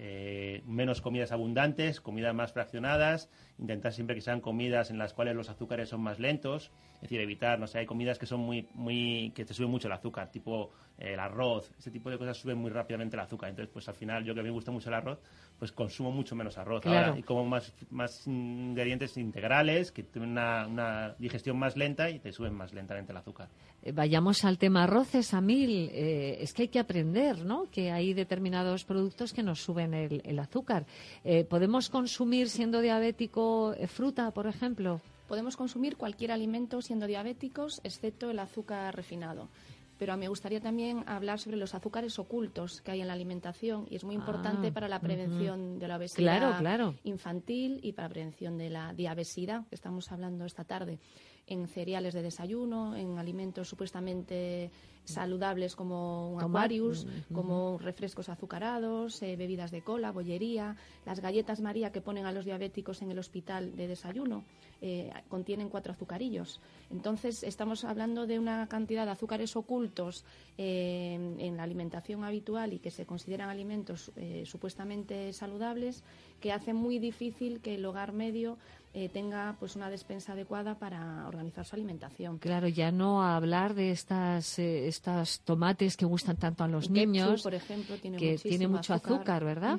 menos 0.66 1.00
comidas 1.00 1.32
abundantes, 1.32 2.00
comidas 2.00 2.34
más 2.34 2.52
fraccionadas, 2.52 3.28
intentar 3.58 3.92
siempre 3.92 4.14
que 4.14 4.22
sean 4.22 4.40
comidas 4.40 4.90
en 4.90 4.98
las 4.98 5.12
cuales 5.12 5.34
los 5.34 5.48
azúcares 5.48 5.88
son 5.88 6.00
más 6.00 6.18
lentos. 6.18 6.70
Es 6.96 7.02
decir, 7.02 7.20
evitar, 7.20 7.58
no 7.58 7.66
sé, 7.66 7.78
hay 7.78 7.86
comidas 7.86 8.18
que 8.18 8.26
son 8.26 8.40
muy, 8.40 8.68
muy, 8.74 9.32
que 9.34 9.44
te 9.44 9.54
suben 9.54 9.70
mucho 9.70 9.88
el 9.88 9.92
azúcar, 9.92 10.30
tipo 10.30 10.70
el 11.00 11.18
arroz, 11.18 11.72
ese 11.78 11.90
tipo 11.90 12.10
de 12.10 12.18
cosas 12.18 12.36
suben 12.36 12.58
muy 12.58 12.70
rápidamente 12.70 13.16
el 13.16 13.20
azúcar. 13.20 13.48
Entonces, 13.48 13.72
pues 13.72 13.88
al 13.88 13.94
final, 13.94 14.24
yo 14.24 14.34
que 14.34 14.40
a 14.40 14.42
mí 14.42 14.48
me 14.48 14.54
gusta 14.54 14.70
mucho 14.70 14.88
el 14.88 14.94
arroz, 14.94 15.18
pues 15.60 15.72
consumo 15.72 16.10
mucho 16.10 16.34
menos 16.34 16.56
arroz 16.56 16.86
ahora 16.86 17.14
y 17.18 17.22
como 17.22 17.44
más, 17.44 17.70
más 17.90 18.26
ingredientes 18.26 19.18
integrales 19.18 19.92
que 19.92 20.02
tienen 20.02 20.30
una, 20.30 21.14
digestión 21.18 21.58
más 21.58 21.76
lenta 21.76 22.08
y 22.08 22.18
te 22.18 22.32
suben 22.32 22.54
más 22.54 22.72
lentamente 22.72 23.12
el 23.12 23.18
azúcar. 23.18 23.50
Eh, 23.82 23.92
vayamos 23.92 24.42
al 24.46 24.56
tema 24.56 24.84
arroces, 24.84 25.34
a 25.34 25.42
mil. 25.42 25.90
Eh, 25.92 26.38
es 26.40 26.54
que 26.54 26.62
hay 26.62 26.68
que 26.68 26.78
aprender, 26.78 27.44
¿no? 27.44 27.70
Que 27.70 27.92
hay 27.92 28.14
determinados 28.14 28.84
productos 28.84 29.34
que 29.34 29.42
nos 29.42 29.60
suben 29.60 29.92
el, 29.92 30.38
azúcar. 30.38 30.86
Eh, 31.24 31.44
¿Podemos 31.44 31.90
consumir 31.90 32.48
siendo 32.48 32.80
diabético 32.80 33.74
fruta, 33.86 34.30
por 34.30 34.46
ejemplo? 34.46 35.02
Podemos 35.28 35.58
consumir 35.58 35.98
cualquier 35.98 36.32
alimento 36.32 36.80
siendo 36.80 37.06
diabéticos, 37.06 37.82
excepto 37.84 38.30
el 38.30 38.38
azúcar 38.38 38.96
refinado 38.96 39.50
pero 40.00 40.16
me 40.16 40.28
gustaría 40.28 40.62
también 40.62 41.04
hablar 41.06 41.38
sobre 41.38 41.58
los 41.58 41.74
azúcares 41.74 42.18
ocultos 42.18 42.80
que 42.80 42.90
hay 42.90 43.02
en 43.02 43.08
la 43.08 43.12
alimentación 43.12 43.86
y 43.90 43.96
es 43.96 44.02
muy 44.02 44.14
importante 44.14 44.68
ah, 44.68 44.72
para 44.72 44.88
la 44.88 44.98
prevención 44.98 45.78
de 45.78 45.88
la 45.88 45.98
obesidad 45.98 46.94
infantil 47.04 47.80
y 47.82 47.92
para 47.92 48.08
la 48.08 48.14
prevención 48.14 48.56
de 48.56 48.70
la 48.70 48.94
diabesidad 48.94 49.66
que 49.68 49.74
estamos 49.74 50.10
hablando 50.10 50.46
esta 50.46 50.64
tarde 50.64 51.00
en 51.46 51.68
cereales 51.68 52.14
de 52.14 52.22
desayuno, 52.22 52.96
en 52.96 53.18
alimentos 53.18 53.68
supuestamente 53.68 54.70
saludables 55.04 55.76
como 55.76 56.32
un 56.32 56.42
Aquarius, 56.42 57.06
como 57.32 57.78
refrescos 57.78 58.28
azucarados, 58.28 59.22
eh, 59.22 59.36
bebidas 59.36 59.70
de 59.70 59.82
cola, 59.82 60.12
bollería, 60.12 60.76
las 61.04 61.20
galletas 61.20 61.60
María 61.60 61.92
que 61.92 62.00
ponen 62.00 62.26
a 62.26 62.32
los 62.32 62.44
diabéticos 62.44 63.02
en 63.02 63.10
el 63.10 63.18
hospital 63.18 63.76
de 63.76 63.88
desayuno 63.88 64.44
eh, 64.80 65.10
contienen 65.28 65.68
cuatro 65.68 65.92
azucarillos. 65.92 66.60
Entonces 66.90 67.42
estamos 67.42 67.84
hablando 67.84 68.26
de 68.26 68.38
una 68.38 68.66
cantidad 68.66 69.04
de 69.04 69.12
azúcares 69.12 69.56
ocultos 69.56 70.24
eh, 70.56 71.36
en 71.38 71.56
la 71.56 71.64
alimentación 71.64 72.24
habitual 72.24 72.72
y 72.72 72.78
que 72.78 72.90
se 72.90 73.06
consideran 73.06 73.50
alimentos 73.50 74.12
supuestamente 74.44 75.32
saludables 75.32 76.04
que 76.40 76.52
hacen 76.52 76.76
muy 76.76 76.98
difícil 76.98 77.60
que 77.60 77.74
el 77.74 77.84
hogar 77.84 78.12
medio 78.12 78.58
eh, 78.92 79.08
tenga 79.08 79.54
pues 79.60 79.76
una 79.76 79.88
despensa 79.88 80.32
adecuada 80.32 80.74
para 80.74 81.28
organizar 81.28 81.64
su 81.64 81.76
alimentación. 81.76 82.38
Claro, 82.38 82.66
ya 82.66 82.90
no 82.90 83.22
hablar 83.22 83.74
de 83.74 83.92
estas 83.92 84.58
eh, 84.58 84.88
estas 84.90 85.40
tomates 85.40 85.96
que 85.96 86.04
gustan 86.04 86.36
tanto 86.36 86.64
a 86.64 86.68
los 86.68 86.90
niños, 86.90 87.42
por 87.42 87.54
ejemplo, 87.54 87.96
tiene 87.96 88.18
que 88.18 88.36
tiene 88.36 88.68
mucho 88.68 88.94
azúcar, 88.94 89.44
¿verdad? 89.44 89.78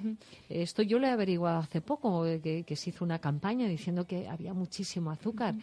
Esto 0.49 0.81
yo 0.81 0.99
lo 0.99 1.07
he 1.07 1.11
averiguado 1.11 1.59
hace 1.59 1.81
poco, 1.81 2.23
que, 2.41 2.75
se 2.75 2.89
hizo 2.89 3.05
una 3.05 3.19
campaña 3.19 3.67
diciendo 3.67 4.05
que 4.05 4.27
había 4.27 4.53
muchísimo 4.53 5.11
azúcar. 5.11 5.55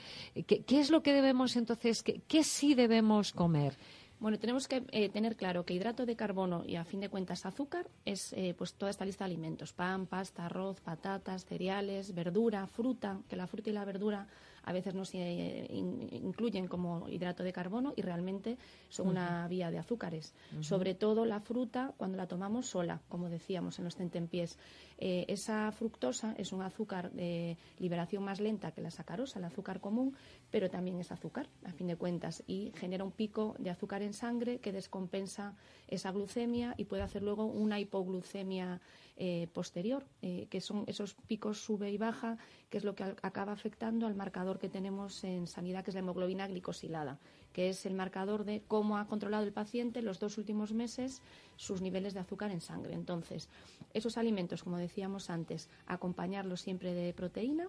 ¿Qué, 0.47 0.65
es 0.69 0.91
lo 0.91 1.03
que 1.03 1.13
debemos 1.13 1.57
entonces? 1.57 2.03
¿Qué, 2.03 2.21
qué 2.29 2.45
sí 2.45 2.75
debemos 2.75 3.33
comer? 3.33 3.77
Bueno, 4.21 4.39
tenemos 4.39 4.67
que 4.67 4.83
eh, 4.91 5.09
tener 5.11 5.37
claro 5.37 5.65
que 5.65 5.75
hidrato 5.75 6.05
de 6.05 6.17
carbono 6.17 6.65
y 6.67 6.75
a 6.75 6.85
fin 6.85 7.01
de 7.01 7.09
cuentas 7.09 7.47
azúcar 7.47 7.87
es 8.05 8.33
eh, 8.33 8.53
pues 8.59 8.75
toda 8.75 8.91
esta 8.91 9.05
lista 9.05 9.25
de 9.25 9.31
alimentos, 9.31 9.73
pan, 9.73 10.07
pasta, 10.07 10.47
arroz, 10.47 10.81
patatas, 10.81 11.45
cereales, 11.45 12.13
verdura, 12.15 12.67
fruta, 12.67 13.21
que 13.29 13.37
la 13.37 13.47
fruta 13.47 13.71
y 13.71 13.75
la 13.75 13.85
verdura 13.85 14.27
a 14.69 14.73
veces 14.73 14.95
no 14.95 15.07
se 15.07 15.19
eh, 15.19 15.67
incluyen 15.71 16.69
como 16.69 17.09
hidrato 17.09 17.43
de 17.43 17.55
carbono 17.55 17.95
y 17.97 18.03
realmente 18.03 18.59
son 18.91 19.09
una 19.09 19.49
vía 19.49 19.71
de 19.71 19.79
azúcares. 19.79 20.35
Sobre 20.61 20.95
todo 20.95 21.25
la 21.25 21.41
fruta 21.41 21.95
cuando 21.97 22.19
la 22.19 22.27
tomamos 22.27 22.67
sola, 22.67 23.01
como 23.09 23.31
decíamos 23.31 23.79
en 23.79 23.87
los 23.87 23.97
tentempiés. 23.97 24.59
Eh, 24.99 25.25
esa 25.29 25.73
fructosa 25.73 26.35
es 26.37 26.53
un 26.53 26.61
azúcar 26.61 27.13
de 27.13 27.57
liberación 27.79 28.25
más 28.25 28.41
lenta 28.41 28.73
que 28.73 28.83
la 28.83 28.91
sacarosa, 28.91 29.39
el 29.39 29.47
azúcar 29.47 29.81
común, 29.81 30.15
pero 30.51 30.69
también 30.69 31.01
es 31.01 31.13
azúcar, 31.13 31.49
a 31.65 31.73
fin 31.73 31.87
de 31.87 31.97
cuentas, 31.97 32.43
y 32.47 32.73
genera 32.77 33.05
un 33.05 33.13
pico 33.13 33.55
de 33.59 33.71
azúcares 33.71 34.07
en 34.07 34.13
sangre 34.13 34.59
que 34.59 34.73
descompensa 34.73 35.55
esa 35.87 36.13
glucemia 36.13 36.75
y 36.77 36.85
puede 36.85 37.03
hacer 37.03 37.23
luego 37.23 37.47
una 37.47 37.81
hipoglucemia 37.81 38.83
eh, 39.21 39.49
posterior, 39.53 40.07
eh, 40.23 40.47
que 40.49 40.61
son 40.61 40.85
esos 40.87 41.15
picos 41.27 41.61
sube 41.61 41.91
y 41.91 41.99
baja, 41.99 42.39
que 42.71 42.79
es 42.79 42.85
lo 42.85 42.95
que 42.95 43.03
acaba 43.03 43.51
afectando 43.51 44.07
al 44.07 44.15
marcador 44.15 44.61
que 44.61 44.69
tenemos 44.69 45.25
en 45.25 45.49
sanidad, 45.49 45.83
que 45.83 45.91
es 45.91 45.95
la 45.97 46.01
hemoglobina 46.01 46.47
glicosilada, 46.47 47.19
que 47.53 47.69
es 47.69 47.85
el 47.85 47.95
marcador 47.95 48.45
de 48.45 48.63
cómo 48.69 48.97
ha 48.97 49.09
controlado 49.09 49.43
el 49.43 49.53
paciente 49.53 50.03
los 50.03 50.21
dos 50.21 50.39
últimos 50.39 50.73
meses 50.73 51.21
sus 51.57 51.83
niveles 51.83 52.15
de 52.15 52.21
azúcar 52.21 52.53
en 52.53 52.61
sangre. 52.61 52.95
Entonces, 52.95 53.49
esos 53.93 54.19
alimentos, 54.19 54.63
como 54.63 54.79
decíamos 54.79 55.31
antes, 55.31 55.69
acompañarlos 55.87 56.61
siempre 56.61 56.95
de 56.95 57.13
proteína. 57.13 57.69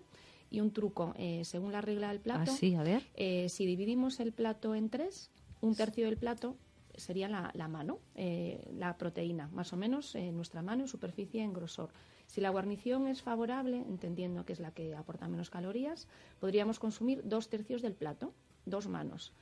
Y 0.52 0.62
un 0.62 0.72
truco, 0.72 1.14
eh, 1.16 1.46
según 1.46 1.72
la 1.72 1.82
regla 1.82 2.10
del 2.10 2.20
plato, 2.20 2.52
ah, 2.52 2.80
a 2.80 2.84
ver. 2.84 3.04
si 3.50 3.66
dividimos 3.66 4.20
el 4.20 4.34
plato 4.34 4.74
en 4.74 4.90
tres, 4.90 5.32
un 5.62 5.76
tercio 5.76 6.06
del 6.06 6.18
plato 6.18 6.56
sería 7.00 7.28
la, 7.28 7.68
mano, 7.68 8.00
eh, 8.16 8.70
la 8.74 8.98
proteína, 8.98 9.48
más 9.54 9.74
o 9.74 9.78
menos 9.78 10.16
en 10.16 10.36
nuestra 10.36 10.62
mano 10.62 10.84
en 10.84 10.88
superficie 10.88 11.44
en 11.44 11.54
grosor. 11.54 11.90
Si 12.28 12.42
la 12.42 12.50
guarnición 12.50 13.08
es 13.08 13.22
favorable, 13.22 13.78
entendiendo 13.78 14.46
que 14.46 14.54
es 14.54 14.60
la 14.60 14.72
que 14.72 14.96
aporta 14.96 15.28
menos 15.28 15.50
calorías, 15.50 16.08
podríamos 16.40 16.80
consumir 16.80 17.22
dos 17.24 17.50
tercios 17.50 17.82
del 17.82 17.94
plato, 17.94 18.34
dos 18.66 18.88
manos. 18.88 19.34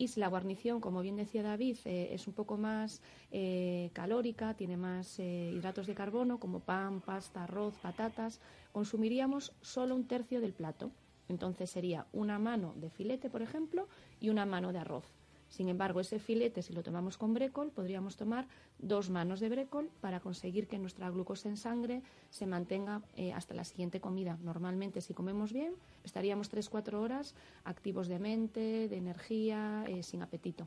Y 0.00 0.08
si 0.08 0.20
la 0.20 0.28
guarnición, 0.28 0.80
como 0.80 1.02
bien 1.02 1.16
decía 1.16 1.42
David, 1.42 1.78
eh, 1.84 2.10
es 2.12 2.28
un 2.28 2.34
poco 2.34 2.56
más 2.56 3.02
eh, 3.32 3.90
calórica, 3.92 4.54
tiene 4.54 4.76
más 4.76 5.18
hidratos 5.18 5.88
de 5.88 5.94
carbono, 5.94 6.38
como 6.38 6.60
pan, 6.60 7.00
pasta, 7.00 7.42
arroz, 7.42 7.74
patatas, 7.82 8.40
consumiríamos 8.70 9.52
solo 9.60 9.96
un 9.96 10.06
tercio 10.06 10.40
del 10.40 10.52
plato. 10.52 10.92
Entonces 11.28 11.70
sería 11.70 12.06
una 12.12 12.38
mano 12.38 12.74
de 12.76 12.90
filete, 12.90 13.28
por 13.28 13.42
ejemplo, 13.42 13.88
y 14.20 14.30
una 14.30 14.46
mano 14.46 14.72
de 14.72 14.78
arroz. 14.78 15.17
Sin 15.48 15.68
embargo, 15.68 16.00
ese 16.00 16.18
filete, 16.18 16.62
si 16.62 16.72
lo 16.72 16.82
tomamos 16.82 17.16
con 17.16 17.34
brécol, 17.34 17.70
podríamos 17.70 18.16
tomar 18.16 18.46
dos 18.78 19.10
manos 19.10 19.40
de 19.40 19.48
brécol 19.48 19.90
para 20.00 20.20
conseguir 20.20 20.66
que 20.66 20.78
nuestra 20.78 21.10
glucosa 21.10 21.48
en 21.48 21.56
sangre 21.56 22.02
se 22.30 22.46
mantenga 22.46 23.02
eh, 23.16 23.32
hasta 23.32 23.54
la 23.54 23.64
siguiente 23.64 24.00
comida. 24.00 24.38
Normalmente, 24.42 25.00
si 25.00 25.14
comemos 25.14 25.52
bien, 25.52 25.74
estaríamos 26.04 26.52
3-4 26.52 26.94
horas 26.94 27.34
activos 27.64 28.08
de 28.08 28.18
mente, 28.18 28.88
de 28.88 28.96
energía, 28.96 29.84
eh, 29.88 30.02
sin 30.02 30.22
apetito 30.22 30.66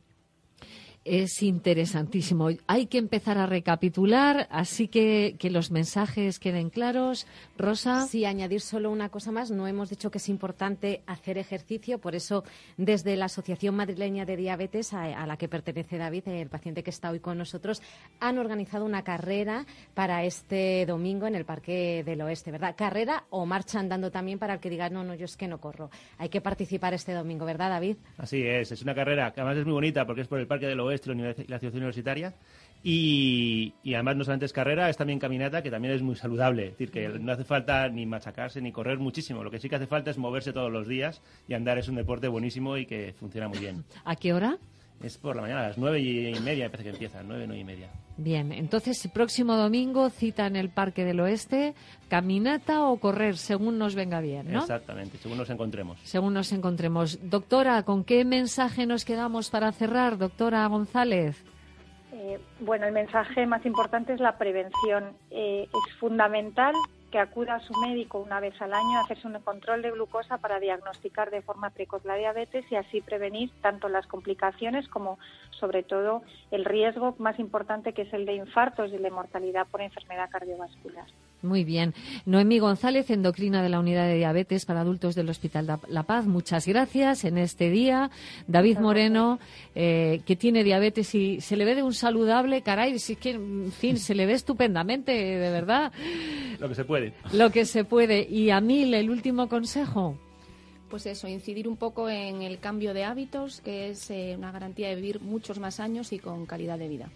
es 1.04 1.42
interesantísimo. 1.42 2.50
Hay 2.68 2.86
que 2.86 3.00
empezar 3.00 3.38
a 3.40 3.48
recapitular, 3.48 4.48
así 4.52 4.88
que 4.88 5.36
que 5.40 5.50
los 5.50 5.72
mensajes 5.72 6.40
queden 6.40 6.70
claros. 6.70 7.26
Rosa. 7.58 8.06
Sí, 8.08 8.26
añadir 8.26 8.62
solo 8.62 8.92
una 8.92 9.10
cosa 9.10 9.32
más. 9.32 9.50
No 9.50 9.68
hemos 9.68 9.90
dicho 9.90 10.12
que 10.12 10.20
es 10.20 10.30
importante 10.30 11.02
hacer 11.08 11.38
ejercicio, 11.38 11.98
por 11.98 12.14
eso 12.14 12.44
desde 12.78 13.16
la 13.16 13.26
Asociación 13.26 13.76
Madrileña 13.76 14.26
de 14.26 14.38
Diabetes, 14.38 14.94
a, 14.94 15.26
la 15.26 15.38
que 15.38 15.48
pertenece 15.48 15.98
David, 15.98 16.28
el 16.28 16.50
paciente 16.50 16.84
que 16.84 16.92
está 16.92 17.10
hoy 17.10 17.20
con 17.20 17.38
nosotros, 17.38 17.82
han 18.20 18.38
organizado 18.38 18.86
una 18.86 19.04
carrera 19.04 19.66
para 19.96 20.24
este 20.24 20.86
domingo 20.86 21.26
en 21.26 21.36
el 21.36 21.46
Parque 21.46 22.04
del 22.06 22.22
Oeste, 22.22 22.52
¿verdad? 22.52 22.76
Carrera 22.78 23.24
o 23.32 23.46
marcha 23.46 23.80
andando 23.80 24.12
también 24.12 24.38
para 24.38 24.56
el 24.56 24.60
que 24.60 24.70
diga, 24.70 24.90
no, 24.90 25.04
no, 25.04 25.16
yo 25.16 25.26
es 25.26 25.36
que 25.36 25.48
no 25.48 25.60
corro. 25.60 25.90
Hay 26.20 26.30
que 26.30 26.42
participar 26.42 26.94
este 26.94 27.14
domingo, 27.14 27.46
¿verdad, 27.46 27.70
David? 27.70 27.98
Así 28.18 28.44
es, 28.46 28.72
es 28.72 28.82
una 28.84 28.94
carrera 28.94 29.32
que 29.34 29.42
además 29.42 29.58
es 29.58 29.66
muy 29.66 29.74
bonita 29.74 30.06
porque 30.06 30.22
es 30.22 30.28
por 30.28 30.40
el 30.40 30.48
Parque 30.48 30.68
del 30.68 30.80
Oeste 30.80 30.91
la 30.92 31.60
ciudad 31.60 31.76
universitaria. 31.76 32.34
Y, 32.84 33.74
además 33.94 34.16
no 34.16 34.24
solamente 34.24 34.46
es 34.46 34.54
carrera, 34.54 34.90
es 34.90 34.98
también 34.98 35.20
caminata, 35.20 35.62
que 35.62 35.70
también 35.70 35.94
es 35.94 36.02
muy 36.02 36.16
saludable. 36.16 36.66
Es 36.66 36.72
decir, 36.72 36.92
que 36.92 37.10
no 37.10 37.32
hace 37.32 37.44
falta 37.44 37.88
ni 37.90 38.06
machacarse 38.06 38.60
ni 38.62 38.72
correr 38.72 38.98
muchísimo. 38.98 39.44
Lo 39.44 39.52
que 39.52 39.60
sí 39.60 39.70
que 39.70 39.76
hace 39.76 39.88
falta 39.88 40.10
es 40.10 40.18
moverse 40.18 40.52
todos 40.52 40.72
los 40.72 40.88
días 40.88 41.22
y 41.48 41.54
andar 41.54 41.78
es 41.78 41.88
un 41.88 41.96
deporte 41.96 42.28
buenísimo 42.28 42.78
y 42.78 42.86
que 42.86 43.14
funciona 43.14 43.48
muy 43.48 43.60
bien. 43.60 43.84
¿A 44.04 44.16
qué 44.16 44.34
hora? 44.34 44.58
Es 45.04 45.18
por 45.18 45.36
la 45.36 45.42
mañana, 45.42 45.62
a 45.62 45.68
las 45.70 45.78
nueve 45.78 46.00
y 46.00 46.40
media, 46.42 46.66
me 46.66 46.70
parece 46.70 46.90
que 46.90 46.96
empieza, 46.96 47.24
nueve, 47.24 47.46
nueve 47.48 47.62
y 47.62 47.66
media. 47.66 47.90
Bien, 48.18 48.52
entonces 48.52 49.08
próximo 49.14 49.56
domingo 49.56 50.10
cita 50.10 50.46
en 50.46 50.56
el 50.56 50.70
Parque 50.70 51.04
del 51.04 51.20
Oeste, 51.20 51.74
caminata 52.08 52.84
o 52.86 52.98
correr, 52.98 53.38
según 53.38 53.80
nos 53.80 53.96
venga 53.96 54.22
bien, 54.22 54.52
¿no? 54.52 54.60
Exactamente, 54.60 55.18
según 55.18 55.38
nos 55.38 55.50
encontremos. 55.50 56.00
Según 56.04 56.34
nos 56.34 56.52
encontremos. 56.52 57.20
Doctora, 57.30 57.84
¿con 57.84 58.04
qué 58.04 58.26
mensaje 58.26 58.86
nos 58.86 59.06
quedamos 59.06 59.50
para 59.50 59.72
cerrar, 59.72 60.18
doctora 60.18 60.68
González? 60.68 61.44
Eh, 62.14 62.40
bueno, 62.60 62.86
el 62.86 62.94
mensaje 62.94 63.46
más 63.48 63.66
importante 63.66 64.14
es 64.14 64.20
la 64.20 64.38
prevención. 64.38 65.14
Eh, 65.32 65.64
es 65.64 65.96
fundamental 66.00 66.76
que 67.12 67.20
acuda 67.20 67.56
a 67.56 67.60
su 67.60 67.74
médico 67.74 68.20
una 68.20 68.40
vez 68.40 68.60
al 68.62 68.74
año 68.74 68.98
a 68.98 69.02
hacerse 69.02 69.28
un 69.28 69.40
control 69.40 69.82
de 69.82 69.92
glucosa 69.92 70.38
para 70.38 70.60
diagnosticar 70.60 71.30
de 71.30 71.42
forma 71.42 71.70
precoz 71.70 72.04
la 72.06 72.16
diabetes 72.16 72.66
y 72.72 72.76
así 72.76 73.02
prevenir 73.02 73.52
tanto 73.62 73.90
las 73.90 74.08
complicaciones 74.08 74.88
como 74.88 75.20
sobre 75.52 75.84
todo 75.84 76.24
el 76.52 76.66
riesgo 76.66 77.16
más 77.20 77.38
importante 77.38 77.94
que 77.94 78.04
es 78.04 78.14
el 78.14 78.26
de 78.26 78.36
infartos 78.36 78.92
y 78.92 78.98
de 78.98 79.12
mortalidad 79.12 79.68
por 79.68 79.82
enfermedad 79.82 80.30
cardiovascular. 80.30 81.06
Muy 81.42 81.64
bien. 81.64 81.94
Noemí 82.26 82.60
González, 82.60 83.10
endocrina 83.10 83.64
de 83.64 83.70
la 83.70 83.80
Unidad 83.80 84.08
de 84.08 84.16
Diabetes 84.16 84.66
para 84.66 84.82
Adultos 84.82 85.16
del 85.16 85.30
Hospital 85.30 85.80
La 85.88 86.04
Paz, 86.04 86.28
muchas 86.28 86.68
gracias 86.68 87.24
en 87.26 87.38
este 87.38 87.70
día. 87.70 88.12
David 88.48 88.78
Moreno, 88.80 89.40
eh, 89.74 90.22
que 90.26 90.36
tiene 90.36 90.64
diabetes 90.64 91.16
y 91.16 91.42
se 91.42 91.56
le 91.56 91.66
ve 91.66 91.76
de 91.76 91.84
un 91.84 91.94
saludable, 91.94 92.62
caray, 92.62 93.00
sí 93.00 93.16
que, 93.16 93.32
en 93.32 93.72
fin, 93.72 93.98
se 93.98 94.14
le 94.14 94.26
ve 94.26 94.34
estupendamente, 94.34 95.12
de 95.12 95.52
verdad. 95.52 95.92
Lo 96.60 96.70
que 96.70 96.76
se 96.76 96.86
puede. 96.86 97.14
Lo 97.34 97.50
que 97.50 97.66
se 97.66 97.84
puede. 97.86 98.28
Y 98.30 98.52
a 98.52 98.62
mí, 98.62 98.94
el 98.94 99.10
último 99.10 99.50
consejo 99.50 100.18
pues 100.92 101.06
eso, 101.06 101.30
incidir 101.30 101.70
un 101.70 101.78
poco 101.78 102.10
en 102.10 102.42
el 102.42 102.60
cambio 102.60 102.94
de 102.94 103.06
hábitos, 103.06 103.62
que 103.62 103.90
es 103.90 104.12
eh, 104.12 104.36
una 104.38 104.52
garantía 104.52 104.90
de 104.90 104.96
vivir 104.96 105.22
muchos 105.22 105.58
más 105.58 105.80
años 105.80 106.12
y 106.12 106.20
con 106.20 106.46
calidad 106.46 106.78
de 106.78 106.90
vida. 106.90 107.10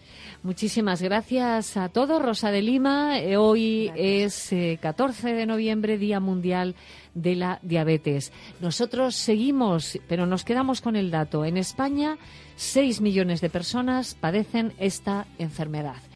Muchísimas 0.44 1.02
gracias 1.02 1.76
a 1.76 1.90
todos. 1.90 2.22
Rosa 2.22 2.52
de 2.52 2.62
Lima, 2.62 3.20
eh, 3.20 3.36
hoy 3.36 3.92
es 3.96 4.52
14 4.80 5.30
eh, 5.30 5.34
de 5.34 5.46
noviembre, 5.46 5.98
Día 5.98 6.22
Mundial 6.22 6.76
de 7.14 7.36
la 7.36 7.60
Diabetes. 7.62 8.32
Nosotros 8.62 9.16
seguimos, 9.16 10.00
pero 10.08 10.26
nos 10.26 10.46
quedamos 10.46 10.80
con 10.80 10.96
el 10.96 11.12
dato. 11.12 11.44
En 11.44 11.58
España, 11.58 12.18
6 12.56 13.02
millones 13.02 13.42
de 13.42 13.50
personas 13.50 14.16
padecen 14.16 14.72
esta 14.80 15.28
enfermedad. 15.38 15.98